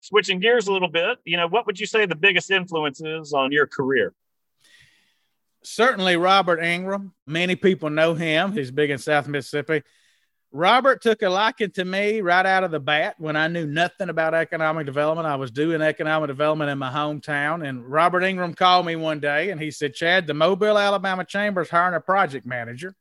[0.00, 3.32] Switching gears a little bit, you know, what would you say the biggest influence is
[3.32, 4.14] on your career?
[5.64, 7.12] Certainly Robert Ingram.
[7.26, 8.52] Many people know him.
[8.52, 9.82] He's big in South Mississippi.
[10.56, 14.08] Robert took a liking to me right out of the bat when I knew nothing
[14.08, 15.28] about economic development.
[15.28, 17.68] I was doing economic development in my hometown.
[17.68, 21.60] And Robert Ingram called me one day and he said, Chad, the Mobile, Alabama Chamber
[21.60, 22.94] is hiring a project manager.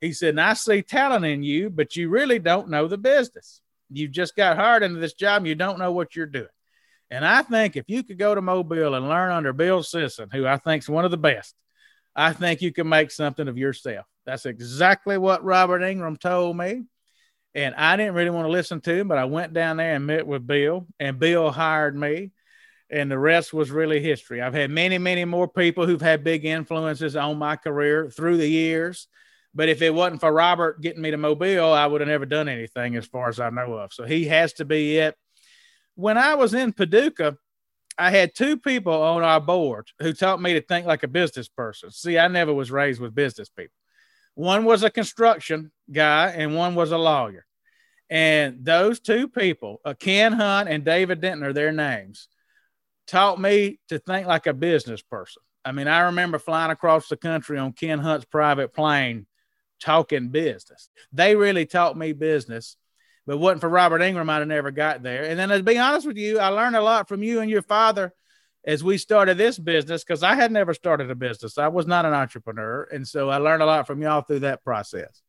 [0.00, 3.60] He said, and I see talent in you, but you really don't know the business.
[3.90, 6.48] You've just got hired into this job and you don't know what you're doing.
[7.10, 10.46] And I think if you could go to Mobile and learn under Bill Sisson, who
[10.46, 11.54] I think is one of the best,
[12.14, 14.06] I think you can make something of yourself.
[14.26, 16.82] That's exactly what Robert Ingram told me.
[17.54, 20.06] And I didn't really want to listen to him, but I went down there and
[20.06, 22.32] met with Bill, and Bill hired me.
[22.90, 24.42] And the rest was really history.
[24.42, 28.46] I've had many, many more people who've had big influences on my career through the
[28.46, 29.08] years.
[29.54, 32.48] But if it wasn't for Robert getting me to Mobile, I would have never done
[32.48, 33.92] anything as far as I know of.
[33.92, 35.16] So he has to be it.
[35.94, 37.38] When I was in Paducah,
[37.98, 41.48] I had two people on our board who taught me to think like a business
[41.48, 41.90] person.
[41.90, 43.72] See, I never was raised with business people.
[44.36, 47.46] One was a construction guy, and one was a lawyer.
[48.08, 52.28] And those two people, uh, Ken Hunt and David Denton, are their names,
[53.06, 55.42] taught me to think like a business person.
[55.64, 59.26] I mean, I remember flying across the country on Ken Hunt's private plane
[59.80, 60.90] talking business.
[61.12, 62.76] They really taught me business.
[63.26, 65.24] But wasn't for Robert Ingram, I'd have never got there.
[65.24, 67.62] And then, to be honest with you, I learned a lot from you and your
[67.62, 68.12] father
[68.66, 71.56] as we started this business because I had never started a business.
[71.56, 72.82] I was not an entrepreneur.
[72.92, 75.22] And so I learned a lot from y'all through that process.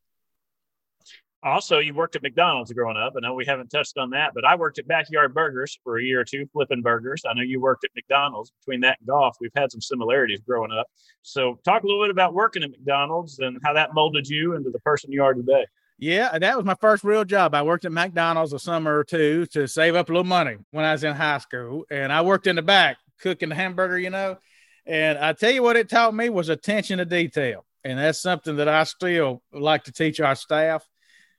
[1.44, 3.14] Also, you worked at McDonald's growing up.
[3.16, 6.04] I know we haven't touched on that, but I worked at Backyard Burgers for a
[6.04, 7.22] year or two, flipping burgers.
[7.30, 8.52] I know you worked at McDonald's.
[8.60, 10.88] Between that and golf, we've had some similarities growing up.
[11.22, 14.72] So, talk a little bit about working at McDonald's and how that molded you into
[14.72, 15.68] the person you are today.
[16.00, 17.54] Yeah, that was my first real job.
[17.54, 20.86] I worked at McDonald's a summer or two to save up a little money when
[20.86, 24.10] I was in high school, and I worked in the back cooking the hamburger, you
[24.10, 24.38] know.
[24.86, 28.56] And I tell you what, it taught me was attention to detail, and that's something
[28.58, 30.88] that I still like to teach our staff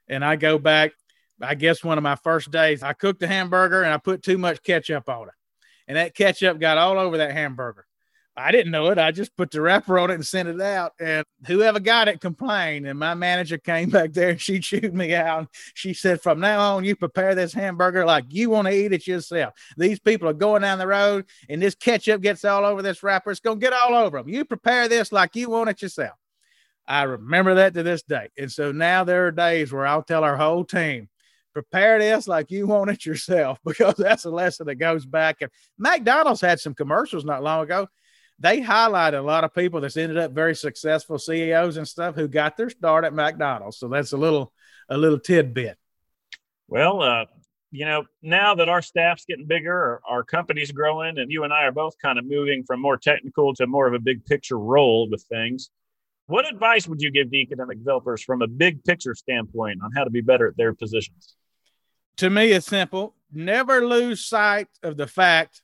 [0.08, 0.92] and I go back.
[1.40, 4.38] I guess one of my first days, I cooked a hamburger and I put too
[4.38, 5.34] much ketchup on it,
[5.86, 7.86] and that ketchup got all over that hamburger.
[8.38, 8.98] I didn't know it.
[8.98, 10.92] I just put the wrapper on it and sent it out.
[11.00, 12.86] And whoever got it complained.
[12.86, 15.48] And my manager came back there and she chewed me out.
[15.74, 19.06] She said, From now on, you prepare this hamburger like you want to eat it
[19.06, 19.54] yourself.
[19.76, 23.30] These people are going down the road and this ketchup gets all over this wrapper.
[23.30, 24.28] It's going to get all over them.
[24.28, 26.16] You prepare this like you want it yourself.
[26.86, 28.30] I remember that to this day.
[28.38, 31.08] And so now there are days where I'll tell our whole team,
[31.52, 35.42] prepare this like you want it yourself, because that's a lesson that goes back.
[35.42, 37.88] And McDonald's had some commercials not long ago.
[38.40, 42.28] They highlight a lot of people that's ended up very successful CEOs and stuff who
[42.28, 43.78] got their start at McDonald's.
[43.78, 44.52] So that's a little
[44.88, 45.76] a little tidbit.
[46.68, 47.24] Well, uh,
[47.70, 51.52] you know, now that our staff's getting bigger, our, our company's growing, and you and
[51.52, 54.58] I are both kind of moving from more technical to more of a big picture
[54.58, 55.70] role with things.
[56.26, 60.04] What advice would you give the economic developers from a big picture standpoint on how
[60.04, 61.34] to be better at their positions?
[62.18, 63.14] To me, it's simple.
[63.32, 65.62] Never lose sight of the fact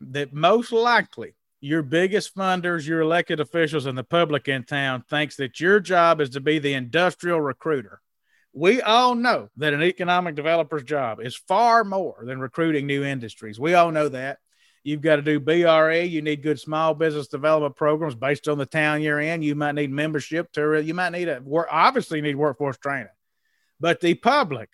[0.00, 5.36] that most likely your biggest funders, your elected officials, and the public in town thinks
[5.36, 8.00] that your job is to be the industrial recruiter.
[8.52, 13.60] We all know that an economic developer's job is far more than recruiting new industries.
[13.60, 14.38] We all know that.
[14.84, 16.02] You've got to do BRE.
[16.04, 19.42] You need good small business development programs based on the town you're in.
[19.42, 23.08] You might need membership to, you might need a work, obviously need workforce training,
[23.80, 24.70] but the public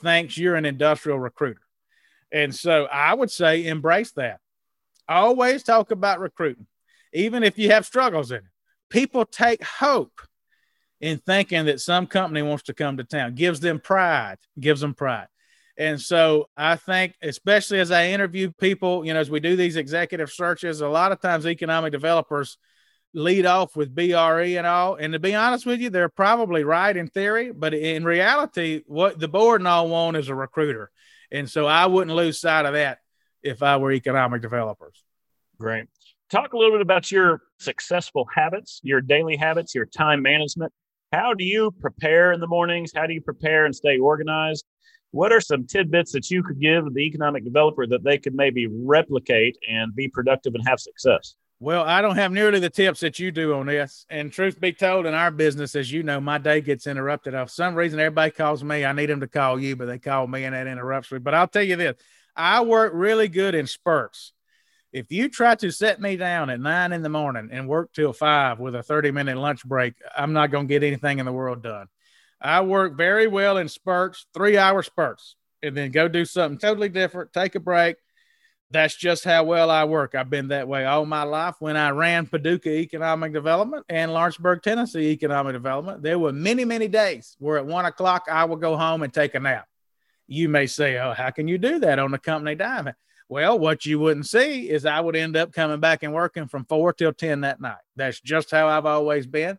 [0.00, 1.60] thinks you're an industrial recruiter.
[2.32, 4.40] And so I would say embrace that.
[5.10, 6.68] Always talk about recruiting,
[7.12, 8.44] even if you have struggles in it.
[8.88, 10.20] People take hope
[11.00, 14.94] in thinking that some company wants to come to town, gives them pride, gives them
[14.94, 15.26] pride.
[15.76, 19.76] And so I think, especially as I interview people, you know, as we do these
[19.76, 22.58] executive searches, a lot of times economic developers
[23.14, 24.94] lead off with BRE and all.
[24.94, 29.18] And to be honest with you, they're probably right in theory, but in reality, what
[29.18, 30.90] the board and all want is a recruiter.
[31.32, 32.99] And so I wouldn't lose sight of that
[33.42, 35.04] if I were economic developers.
[35.58, 35.86] Great.
[36.30, 40.72] Talk a little bit about your successful habits, your daily habits, your time management.
[41.12, 42.92] How do you prepare in the mornings?
[42.94, 44.64] How do you prepare and stay organized?
[45.12, 48.68] what are some tidbits that you could give the economic developer that they could maybe
[48.68, 51.34] replicate and be productive and have success?
[51.58, 54.06] Well, I don't have nearly the tips that you do on this.
[54.08, 57.34] And truth be told, in our business, as you know, my day gets interrupted.
[57.34, 58.84] For some reason, everybody calls me.
[58.84, 61.18] I need them to call you, but they call me and that interrupts me.
[61.18, 61.96] But I'll tell you this
[62.36, 64.32] I work really good in spurts.
[64.92, 68.12] If you try to set me down at nine in the morning and work till
[68.12, 71.32] five with a 30 minute lunch break, I'm not going to get anything in the
[71.32, 71.86] world done.
[72.40, 76.88] I work very well in spurts, three hour spurts, and then go do something totally
[76.88, 77.96] different, take a break.
[78.72, 80.14] That's just how well I work.
[80.14, 81.56] I've been that way all my life.
[81.58, 86.86] When I ran Paducah Economic Development and Lawrenceburg, Tennessee Economic Development, there were many, many
[86.86, 89.66] days where at one o'clock I would go home and take a nap.
[90.30, 92.92] You may say, Oh, how can you do that on a company dime?
[93.28, 96.64] Well, what you wouldn't see is I would end up coming back and working from
[96.64, 97.78] four till 10 that night.
[97.96, 99.58] That's just how I've always been.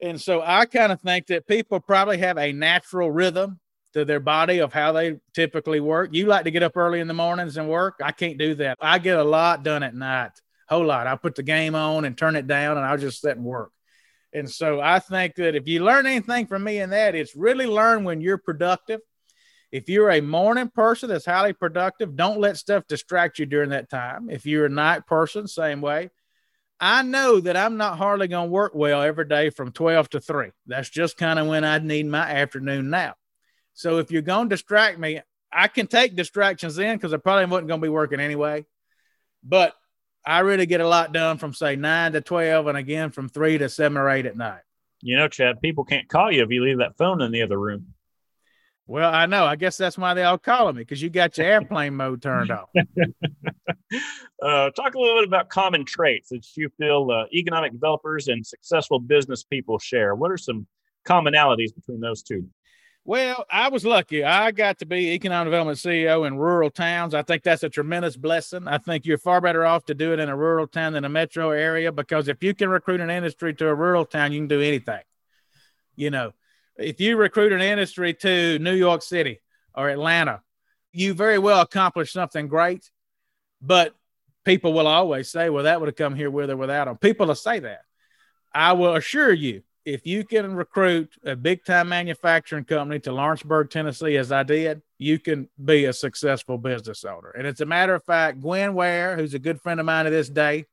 [0.00, 3.60] And so I kind of think that people probably have a natural rhythm
[3.92, 6.10] to their body of how they typically work.
[6.12, 8.00] You like to get up early in the mornings and work.
[8.02, 8.78] I can't do that.
[8.80, 10.32] I get a lot done at night,
[10.68, 11.06] whole lot.
[11.06, 13.70] I put the game on and turn it down and I'll just sit and work.
[14.32, 17.66] And so I think that if you learn anything from me in that, it's really
[17.66, 19.00] learn when you're productive.
[19.72, 23.88] If you're a morning person that's highly productive, don't let stuff distract you during that
[23.88, 24.28] time.
[24.28, 26.10] If you're a night person, same way.
[26.78, 30.20] I know that I'm not hardly going to work well every day from 12 to
[30.20, 30.50] 3.
[30.66, 33.16] That's just kind of when I need my afternoon nap.
[33.72, 37.46] So if you're going to distract me, I can take distractions in because I probably
[37.46, 38.66] wasn't going to be working anyway.
[39.42, 39.74] But
[40.26, 43.58] I really get a lot done from say 9 to 12 and again from 3
[43.58, 44.60] to 7 or 8 at night.
[45.00, 47.58] You know, Chad, people can't call you if you leave that phone in the other
[47.58, 47.94] room.
[48.86, 49.44] Well, I know.
[49.44, 52.50] I guess that's why they all calling me because you got your airplane mode turned
[52.50, 52.68] off.
[54.42, 58.44] uh, talk a little bit about common traits that you feel uh, economic developers and
[58.44, 60.14] successful business people share.
[60.14, 60.66] What are some
[61.06, 62.48] commonalities between those two?
[63.04, 64.22] Well, I was lucky.
[64.22, 67.14] I got to be economic development CEO in rural towns.
[67.14, 68.68] I think that's a tremendous blessing.
[68.68, 71.08] I think you're far better off to do it in a rural town than a
[71.08, 74.48] metro area because if you can recruit an industry to a rural town, you can
[74.48, 75.00] do anything.
[75.96, 76.32] You know,
[76.84, 79.40] if you recruit an industry to New York City
[79.74, 80.42] or Atlanta,
[80.92, 82.90] you very well accomplish something great.
[83.60, 83.94] But
[84.44, 86.96] people will always say, well, that would have come here with or without them.
[86.98, 87.82] People will say that.
[88.54, 93.70] I will assure you, if you can recruit a big time manufacturing company to Lawrenceburg,
[93.70, 97.30] Tennessee, as I did, you can be a successful business owner.
[97.30, 100.10] And it's a matter of fact, Gwen Ware, who's a good friend of mine to
[100.10, 100.66] this day,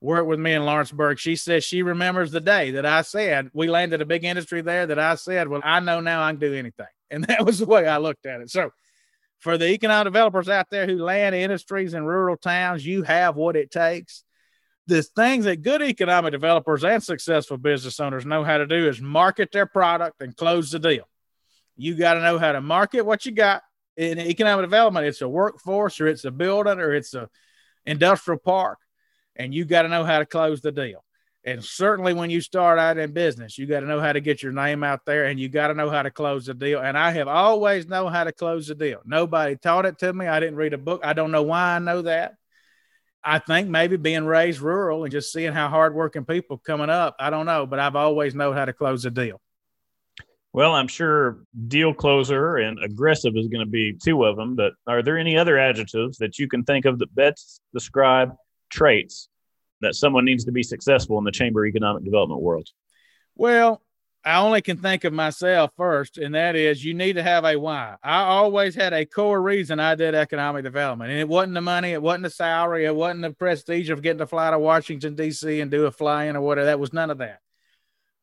[0.00, 1.18] worked with me in Lawrenceburg.
[1.18, 4.86] She says she remembers the day that I said we landed a big industry there
[4.86, 6.86] that I said, Well, I know now I can do anything.
[7.10, 8.50] And that was the way I looked at it.
[8.50, 8.70] So
[9.38, 13.56] for the economic developers out there who land industries in rural towns, you have what
[13.56, 14.24] it takes.
[14.88, 19.00] The things that good economic developers and successful business owners know how to do is
[19.00, 21.08] market their product and close the deal.
[21.78, 23.62] You got to know how to market what you got
[23.96, 25.06] in economic development.
[25.06, 27.30] It's a workforce or it's a building or it's a
[27.86, 28.80] industrial park
[29.38, 31.04] and you got to know how to close the deal.
[31.44, 34.42] And certainly when you start out in business, you got to know how to get
[34.42, 36.80] your name out there and you got to know how to close the deal.
[36.80, 39.00] And I have always known how to close the deal.
[39.04, 40.26] Nobody taught it to me.
[40.26, 41.00] I didn't read a book.
[41.04, 42.34] I don't know why I know that.
[43.24, 47.30] I think maybe being raised rural and just seeing how hardworking people coming up, I
[47.30, 49.40] don't know, but I've always known how to close a deal.
[50.52, 54.72] Well, I'm sure deal closer and aggressive is going to be two of them, but
[54.86, 58.32] are there any other adjectives that you can think of that best describe
[58.68, 59.28] traits
[59.80, 62.68] that someone needs to be successful in the chamber economic development world?
[63.36, 63.82] Well,
[64.24, 67.56] I only can think of myself first, and that is you need to have a
[67.56, 67.96] why.
[68.02, 71.92] I always had a core reason I did economic development, and it wasn't the money,
[71.92, 75.60] it wasn't the salary, it wasn't the prestige of getting to fly to Washington, D.C.
[75.60, 76.66] and do a fly in or whatever.
[76.66, 77.40] That was none of that.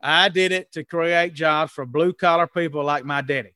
[0.02, 3.56] I did it to create jobs for blue collar people like my daddy.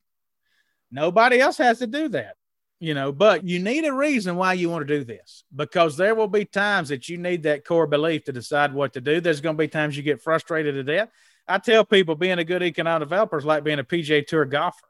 [0.90, 2.34] Nobody else has to do that
[2.80, 6.14] you know, but you need a reason why you want to do this because there
[6.14, 9.20] will be times that you need that core belief to decide what to do.
[9.20, 11.10] There's going to be times you get frustrated to death.
[11.46, 14.86] I tell people being a good economic developer is like being a PGA Tour golfer.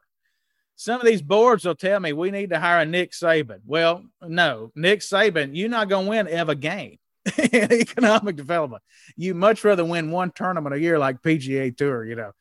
[0.77, 3.59] Some of these boards will tell me we need to hire a Nick Saban.
[3.65, 6.97] Well, no, Nick Saban, you're not going to win ever game
[7.37, 8.83] in economic development.
[9.17, 12.31] You much rather win one tournament a year like PGA Tour, you know.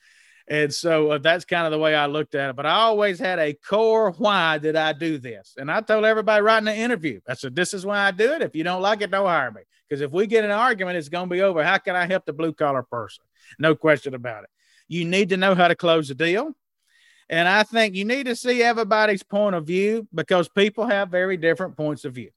[0.51, 2.57] And so uh, that's kind of the way I looked at it.
[2.57, 5.55] But I always had a core why did I do this?
[5.57, 8.33] And I told everybody right in the interview, I said, this is why I do
[8.33, 8.43] it.
[8.43, 9.63] If you don't like it, don't hire me.
[9.89, 11.63] Because if we get an argument, it's going to be over.
[11.63, 13.23] How can I help the blue collar person?
[13.61, 14.51] No question about it.
[14.89, 16.53] You need to know how to close a deal.
[17.29, 21.37] And I think you need to see everybody's point of view because people have very
[21.37, 22.31] different points of view.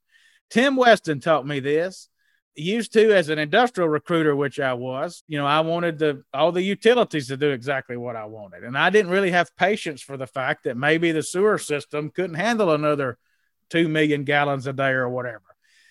[0.50, 2.08] Tim Weston taught me this
[2.56, 6.52] used to as an industrial recruiter, which I was, you know, I wanted the all
[6.52, 8.64] the utilities to do exactly what I wanted.
[8.64, 12.36] And I didn't really have patience for the fact that maybe the sewer system couldn't
[12.36, 13.18] handle another
[13.70, 15.42] two million gallons a day or whatever.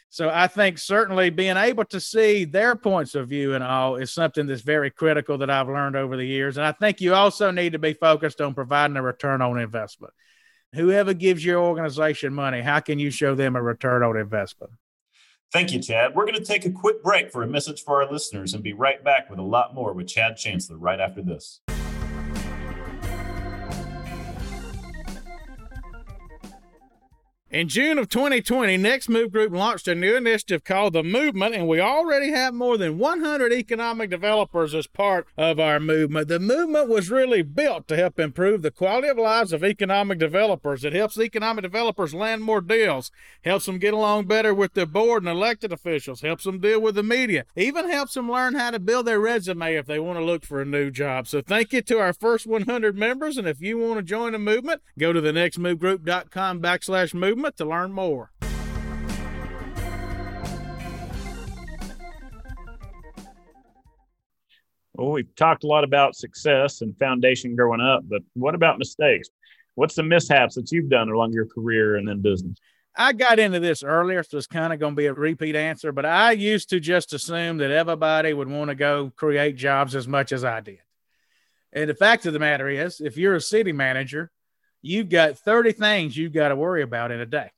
[0.09, 4.13] So I think certainly being able to see their points of view and all is
[4.13, 6.55] something that's very critical that I've learned over the years.
[6.55, 10.13] And I think you also need to be focused on providing a return on investment.
[10.73, 14.73] Whoever gives your organization money, how can you show them a return on investment?
[15.53, 16.15] Thank you, Chad.
[16.15, 18.73] We're going to take a quick break for a message for our listeners and be
[18.73, 21.61] right back with a lot more with Chad Chancellor right after this.
[27.53, 31.67] In June of 2020, Next Move Group launched a new initiative called The Movement, and
[31.67, 36.29] we already have more than 100 economic developers as part of our movement.
[36.29, 40.83] The movement was really built to help improve the quality of lives of economic developers.
[40.83, 43.11] It helps economic developers land more deals,
[43.45, 46.95] helps them get along better with their board and elected officials, helps them deal with
[46.95, 50.25] the media, even helps them learn how to build their resume if they want to
[50.25, 51.27] look for a new job.
[51.27, 54.39] So thank you to our first 100 members, and if you want to join the
[54.39, 58.31] movement, go to the nextmovegroup.com backslash movement to learn more.
[64.95, 69.29] Well, we've talked a lot about success and foundation growing up, but what about mistakes?
[69.75, 72.57] What's the mishaps that you've done along your career and in business?
[72.95, 75.91] I got into this earlier, so it's kind of going to be a repeat answer,
[75.91, 80.07] but I used to just assume that everybody would want to go create jobs as
[80.07, 80.77] much as I did.
[81.71, 84.29] And the fact of the matter is, if you're a city manager,
[84.83, 87.49] you've got 30 things you've got to worry about in a day,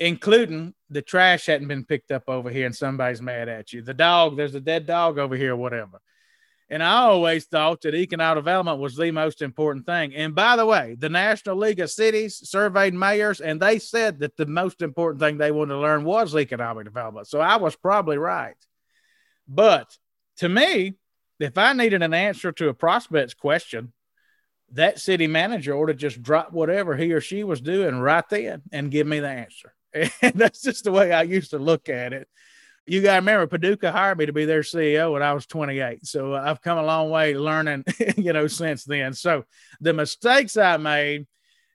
[0.00, 3.82] including the trash hadn't been picked up over here and somebody's mad at you.
[3.82, 6.00] The dog, there's a dead dog over here, whatever.
[6.70, 10.14] And I always thought that economic development was the most important thing.
[10.14, 14.36] And by the way, the National League of Cities surveyed mayors, and they said that
[14.36, 17.26] the most important thing they wanted to learn was economic development.
[17.26, 18.54] So I was probably right.
[19.48, 19.96] But
[20.38, 20.94] to me,
[21.40, 23.92] if I needed an answer to a prospect's question,
[24.72, 28.62] that city manager ought to just drop whatever he or she was doing right then
[28.72, 29.74] and give me the answer.
[30.22, 32.28] And that's just the way I used to look at it
[32.90, 36.04] you got to remember Paducah hired me to be their CEO when I was 28.
[36.04, 37.84] So I've come a long way learning,
[38.16, 39.12] you know, since then.
[39.12, 39.44] So
[39.80, 41.28] the mistakes I made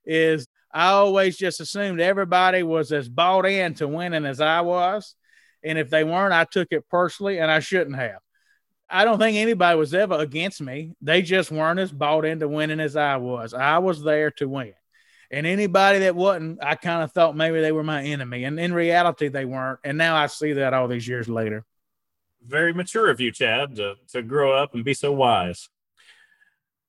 [0.06, 5.16] is I always just assumed everybody was as bought in to winning as I was.
[5.64, 8.20] And if they weren't, I took it personally and I shouldn't have.
[8.90, 10.94] I don't think anybody was ever against me.
[11.02, 13.54] They just weren't as bought into winning as I was.
[13.54, 14.74] I was there to win.
[15.32, 18.44] And anybody that wasn't, I kind of thought maybe they were my enemy.
[18.44, 19.80] And in reality, they weren't.
[19.84, 21.66] And now I see that all these years later.
[22.46, 25.68] Very mature of you, Chad, to, to grow up and be so wise.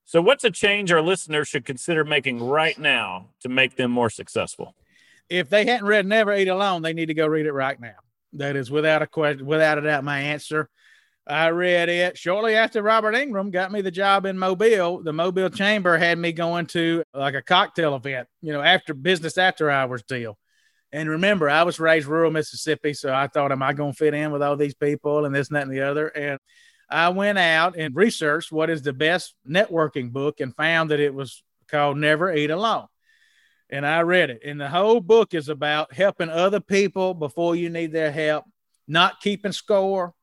[0.05, 4.11] So, what's a change our listeners should consider making right now to make them more
[4.11, 4.77] successful?
[5.29, 7.97] If they hadn't read Never Eat Alone, they need to go read it right now.
[8.35, 10.69] That is without a question, without a doubt, my answer.
[11.29, 15.03] I read it shortly after Robert Ingram got me the job in Mobile.
[15.03, 19.37] The Mobile Chamber had me going to like a cocktail event, you know, after business
[19.37, 20.39] after hours deal.
[20.93, 24.15] And remember, I was raised rural Mississippi, so I thought, am I going to fit
[24.15, 26.07] in with all these people and this and that and the other?
[26.07, 26.39] And
[26.89, 31.13] I went out and researched what is the best networking book and found that it
[31.13, 32.87] was called Never Eat Alone.
[33.69, 34.43] And I read it.
[34.45, 38.45] And the whole book is about helping other people before you need their help,
[38.87, 40.15] not keeping score,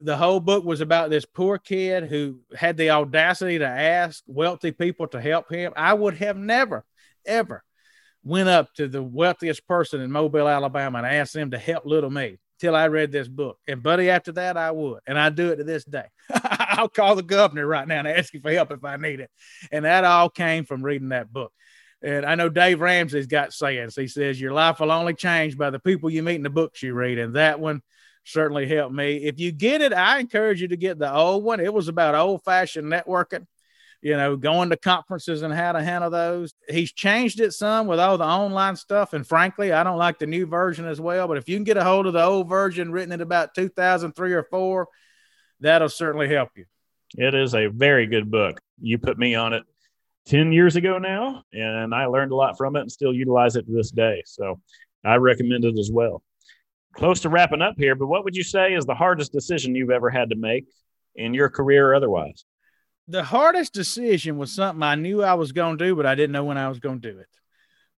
[0.00, 4.72] the whole book was about this poor kid who had the audacity to ask wealthy
[4.72, 5.72] people to help him.
[5.76, 6.84] I would have never,
[7.26, 7.62] ever
[8.22, 12.10] went up to the wealthiest person in Mobile, Alabama, and asked them to help little
[12.10, 13.58] me till I read this book.
[13.66, 16.06] And buddy, after that, I would, and I do it to this day.
[16.30, 19.30] I'll call the governor right now and ask him for help if I need it.
[19.70, 21.52] And that all came from reading that book.
[22.02, 23.94] And I know Dave Ramsey's got sayings.
[23.94, 26.82] He says, Your life will only change by the people you meet in the books
[26.82, 27.18] you read.
[27.18, 27.82] And that one
[28.24, 29.16] certainly helped me.
[29.16, 31.60] If you get it, I encourage you to get the old one.
[31.60, 33.46] It was about old fashioned networking,
[34.02, 36.54] you know, going to conferences and how to handle those.
[36.68, 39.12] He's changed it some with all the online stuff.
[39.12, 41.28] And frankly, I don't like the new version as well.
[41.28, 44.32] But if you can get a hold of the old version written in about 2003
[44.32, 44.88] or four,
[45.60, 46.64] that'll certainly help you.
[47.16, 48.60] It is a very good book.
[48.80, 49.64] You put me on it
[50.26, 53.66] 10 years ago now, and I learned a lot from it and still utilize it
[53.66, 54.22] to this day.
[54.26, 54.60] So
[55.04, 56.22] I recommend it as well
[56.94, 59.90] close to wrapping up here, but what would you say is the hardest decision you've
[59.90, 60.66] ever had to make
[61.14, 62.44] in your career or otherwise?
[63.08, 66.32] The hardest decision was something I knew I was going to do, but I didn't
[66.32, 67.26] know when I was going to do it.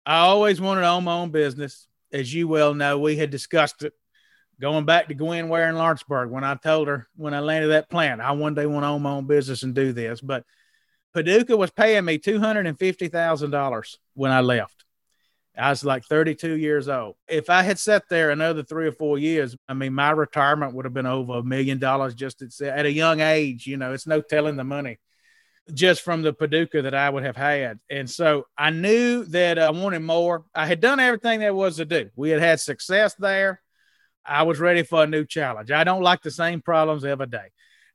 [0.07, 1.86] I always wanted to own my own business.
[2.12, 3.93] As you well know, we had discussed it
[4.61, 7.91] going back to Gwen Ware in Lawrenceburg when I told her when I landed that
[7.91, 10.20] plant, I one day want to own my own business and do this.
[10.20, 10.45] But
[11.14, 14.80] Paducah was paying me $250,000 when I left.
[15.59, 17.16] I was like 32 years old.
[17.28, 20.84] If I had sat there another three or four years, I mean, my retirement would
[20.84, 23.66] have been over a million dollars just at, a young age.
[23.66, 24.98] You know, it's no telling the money
[25.72, 27.78] just from the Paducah that I would have had.
[27.90, 30.44] And so I knew that uh, I wanted more.
[30.55, 32.11] I had done everything there was to do.
[32.16, 33.61] We had had success there.
[34.24, 35.70] I was ready for a new challenge.
[35.70, 37.48] I don't like the same problems every day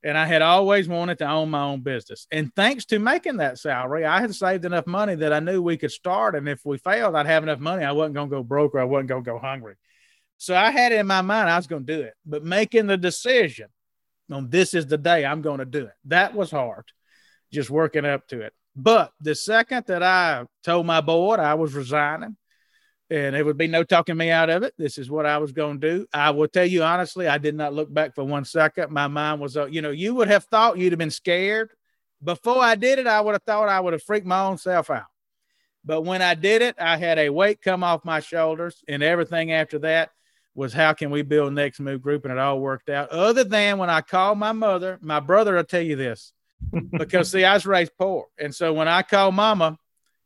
[0.06, 2.28] and I had always wanted to own my own business.
[2.32, 5.78] And thanks to making that salary, I had saved enough money that I knew we
[5.78, 6.36] could start.
[6.36, 7.84] And if we failed, I'd have enough money.
[7.84, 9.74] I wasn't going to go broke or I wasn't going to go hungry.
[10.38, 12.14] So I had it in my mind I was going to do it.
[12.24, 13.70] But making the decision
[14.32, 16.86] on this is the day I'm going to do it, that was hard,
[17.51, 18.53] just working up to it.
[18.76, 22.38] But the second that I told my board I was resigning,
[23.10, 24.74] and there would be no talking me out of it.
[24.78, 26.08] This is what I was going to do.
[26.14, 28.91] I will tell you honestly, I did not look back for one second.
[28.91, 31.72] My mind was, uh, you know, you would have thought you'd have been scared.
[32.24, 34.89] Before I did it, I would have thought I would have freaked my own self
[34.89, 35.06] out.
[35.84, 39.51] But when I did it, I had a weight come off my shoulders, and everything
[39.51, 40.10] after that
[40.56, 43.10] was how can we build next move group, and it all worked out.
[43.10, 46.34] Other than when I called my mother, my brother will tell you this,
[46.91, 49.78] because see, I was raised poor, and so when I called mama,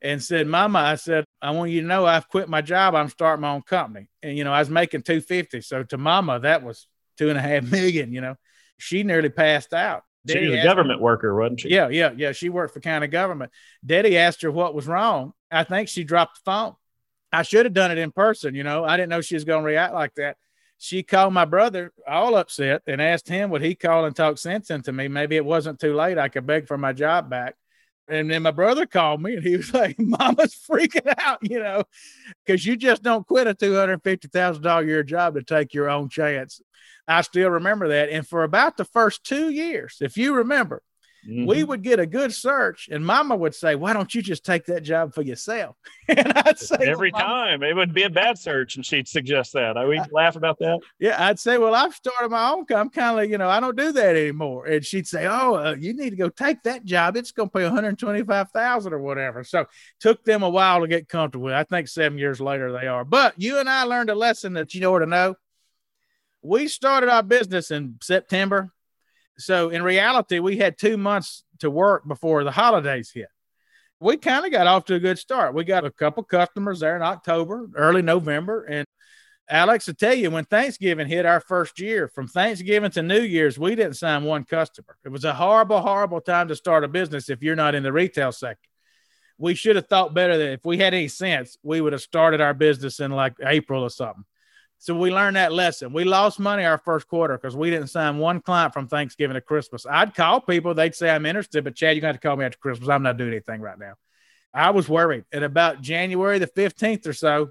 [0.02, 2.96] and said, Mama, I said, I want you to know I've quit my job.
[2.96, 4.10] I'm starting my own company.
[4.24, 5.62] And, you know, I was making 250.
[5.62, 6.88] So to Mama, that was
[7.18, 8.36] two and a half million, you know,
[8.78, 10.04] she nearly passed out.
[10.26, 11.70] Daddy she was a government worker, wasn't she?
[11.70, 12.34] Yeah, yeah, yeah.
[12.34, 13.52] She worked for county government.
[13.86, 15.34] Daddy asked her what was wrong.
[15.50, 16.76] I think she dropped the phone.
[17.32, 18.56] I should have done it in person.
[18.56, 20.38] You know, I didn't know she was going to react like that.
[20.78, 24.72] She called my brother all upset and asked him would he call and talk sense
[24.72, 25.08] into me.
[25.08, 26.18] Maybe it wasn't too late.
[26.18, 27.56] I could beg for my job back.
[28.10, 31.84] And then my brother called me and he was like, Mama's freaking out, you know,
[32.46, 36.62] because you just don't quit a $250,000 a year job to take your own chance.
[37.08, 38.10] I still remember that.
[38.10, 40.82] And for about the first two years, if you remember,
[41.28, 41.46] Mm-hmm.
[41.46, 44.66] We would get a good search, and Mama would say, "Why don't you just take
[44.66, 45.76] that job for yourself?"
[46.08, 49.54] and I'd say, every well, time it would be a bad search, and she'd suggest
[49.54, 49.78] that.
[49.78, 50.80] I would laugh about that.
[50.98, 52.66] Yeah, I'd say, "Well, I've started my own.
[52.66, 52.80] Company.
[52.80, 55.76] I'm kind of, you know, I don't do that anymore." And she'd say, "Oh, uh,
[55.78, 57.18] you need to go take that job.
[57.18, 59.66] It's going to pay 125 thousand or whatever." So
[60.00, 61.54] took them a while to get comfortable.
[61.54, 63.04] I think seven years later they are.
[63.04, 65.36] But you and I learned a lesson that you know what to know.
[66.42, 68.72] We started our business in September
[69.40, 73.28] so in reality, we had two months to work before the holidays hit.
[74.00, 75.54] We kind of got off to a good start.
[75.54, 78.86] We got a couple customers there in October, early November, and
[79.50, 83.58] Alex, to tell you, when Thanksgiving hit our first year, from Thanksgiving to New Year's,
[83.58, 84.96] we didn't sign one customer.
[85.04, 87.92] It was a horrible, horrible time to start a business if you're not in the
[87.92, 88.70] retail sector.
[89.40, 92.42] We should have thought better that if we had any sense, we would have started
[92.42, 94.26] our business in like April or something.
[94.82, 95.92] So we learned that lesson.
[95.92, 99.42] We lost money our first quarter because we didn't sign one client from Thanksgiving to
[99.42, 99.86] Christmas.
[99.86, 102.46] I'd call people, they'd say, I'm interested, but Chad, you're to have to call me
[102.46, 102.88] after Christmas.
[102.88, 103.96] I'm not doing anything right now.
[104.54, 105.26] I was worried.
[105.34, 107.50] At about January the 15th or so,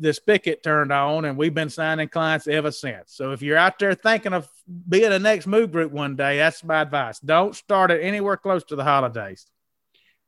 [0.00, 3.12] the spigot turned on, and we've been signing clients ever since.
[3.12, 4.48] So if you're out there thinking of
[4.88, 7.20] being a next move group one day, that's my advice.
[7.20, 9.46] Don't start it anywhere close to the holidays.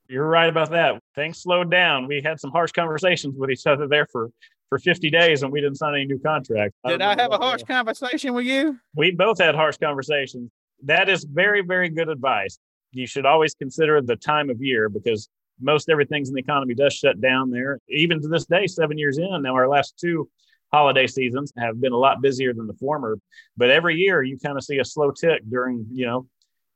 [0.09, 1.03] You're right about that.
[1.17, 2.07] Things slowed down.
[2.07, 4.31] We had some harsh conversations with each other there for
[4.73, 6.75] for 50 days and we didn't sign any new contracts.
[6.87, 8.79] Did I, I have a harsh conversation with you?
[8.97, 10.51] We both had harsh conversations.
[10.85, 12.59] That is very, very good advice.
[12.91, 15.29] You should always consider the time of year because
[15.61, 17.81] most everything's in the economy does shut down there.
[17.91, 20.31] Even to this day, seven years in, now our last two
[20.73, 23.19] holiday seasons have been a lot busier than the former.
[23.59, 26.27] But every year you kind of see a slow tick during, you know,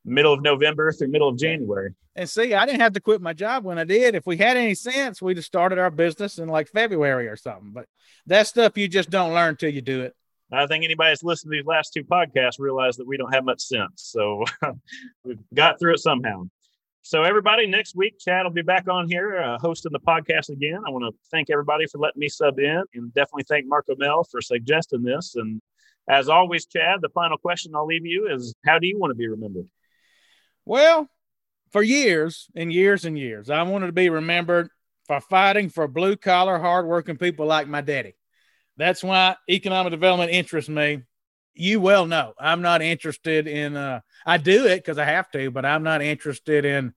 [0.06, 1.92] middle of November through middle of January.
[2.14, 4.14] And see, I didn't have to quit my job when I did.
[4.14, 7.72] If we had any sense, we'd have started our business in like February or something.
[7.72, 7.86] But
[8.26, 10.14] that stuff you just don't learn till you do it.
[10.52, 13.44] I think anybody that's listened to these last two podcasts realize that we don't have
[13.44, 13.90] much sense.
[13.96, 14.44] So
[15.24, 16.44] we've got through it somehow.
[17.02, 20.80] So, everybody, next week, Chad will be back on here uh, hosting the podcast again.
[20.84, 24.24] I want to thank everybody for letting me sub in and definitely thank Marco Mel
[24.24, 25.36] for suggesting this.
[25.36, 25.62] And
[26.08, 29.14] as always, Chad, the final question I'll leave you is how do you want to
[29.14, 29.68] be remembered?
[30.66, 31.08] Well,
[31.70, 34.68] for years and years and years, I wanted to be remembered
[35.06, 38.16] for fighting for blue collar, hardworking people like my daddy.
[38.76, 41.02] That's why economic development interests me.
[41.54, 45.50] You well know I'm not interested in, uh, I do it because I have to,
[45.52, 46.92] but I'm not interested in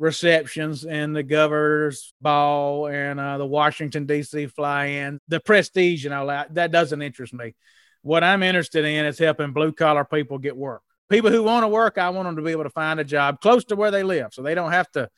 [0.00, 4.46] receptions and the governor's ball and uh, the Washington, D.C.
[4.48, 6.54] fly in, the prestige and all that.
[6.54, 7.54] That doesn't interest me.
[8.02, 11.68] What I'm interested in is helping blue collar people get work people who want to
[11.68, 14.02] work, I want them to be able to find a job close to where they
[14.02, 15.08] live so they don't have to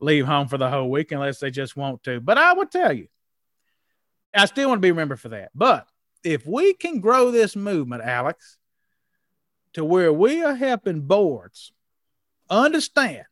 [0.00, 2.20] leave home for the whole week unless they just want to.
[2.20, 3.08] But I would tell you,
[4.34, 5.50] I still want to be remembered for that.
[5.54, 5.86] But
[6.22, 8.58] if we can grow this movement, Alex,
[9.74, 11.72] to where we are helping boards
[12.50, 13.24] understand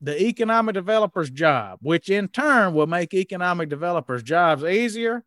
[0.00, 5.24] the economic developer's job, which in turn will make economic developers' jobs easier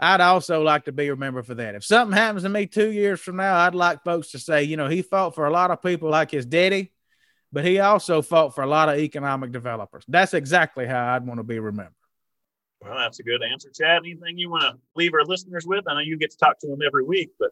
[0.00, 1.74] I'd also like to be remembered for that.
[1.74, 4.76] If something happens to me two years from now, I'd like folks to say, you
[4.76, 6.92] know, he fought for a lot of people like his daddy,
[7.52, 10.04] but he also fought for a lot of economic developers.
[10.08, 11.94] That's exactly how I'd want to be remembered.
[12.80, 14.02] Well, that's a good answer, Chad.
[14.04, 15.84] Anything you want to leave our listeners with?
[15.88, 17.50] I know you get to talk to them every week, but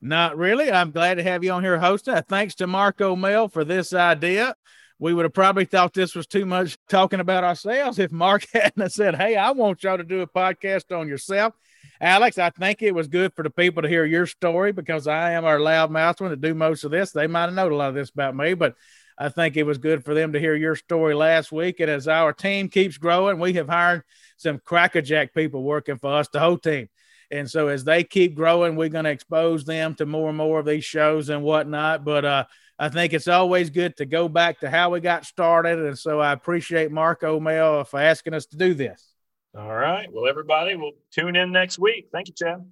[0.00, 0.70] not really.
[0.70, 2.14] I'm glad to have you on here hosting.
[2.14, 4.54] Uh, thanks to Marco Mel for this idea.
[4.98, 8.90] We would have probably thought this was too much talking about ourselves if Mark hadn't
[8.90, 11.54] said, Hey, I want y'all to do a podcast on yourself.
[12.00, 15.32] Alex, I think it was good for the people to hear your story because I
[15.32, 17.10] am our loudmouth one to do most of this.
[17.10, 18.76] They might have known a lot of this about me, but
[19.18, 21.80] I think it was good for them to hear your story last week.
[21.80, 24.04] And as our team keeps growing, we have hired
[24.36, 26.88] some crackerjack people working for us, the whole team.
[27.30, 30.60] And so as they keep growing, we're going to expose them to more and more
[30.60, 32.04] of these shows and whatnot.
[32.04, 32.44] But uh,
[32.78, 35.80] I think it's always good to go back to how we got started.
[35.80, 39.07] And so I appreciate Mark Mel for asking us to do this.
[39.56, 40.06] All right.
[40.12, 42.08] Well, everybody, we'll tune in next week.
[42.12, 42.70] Thank you, Chad.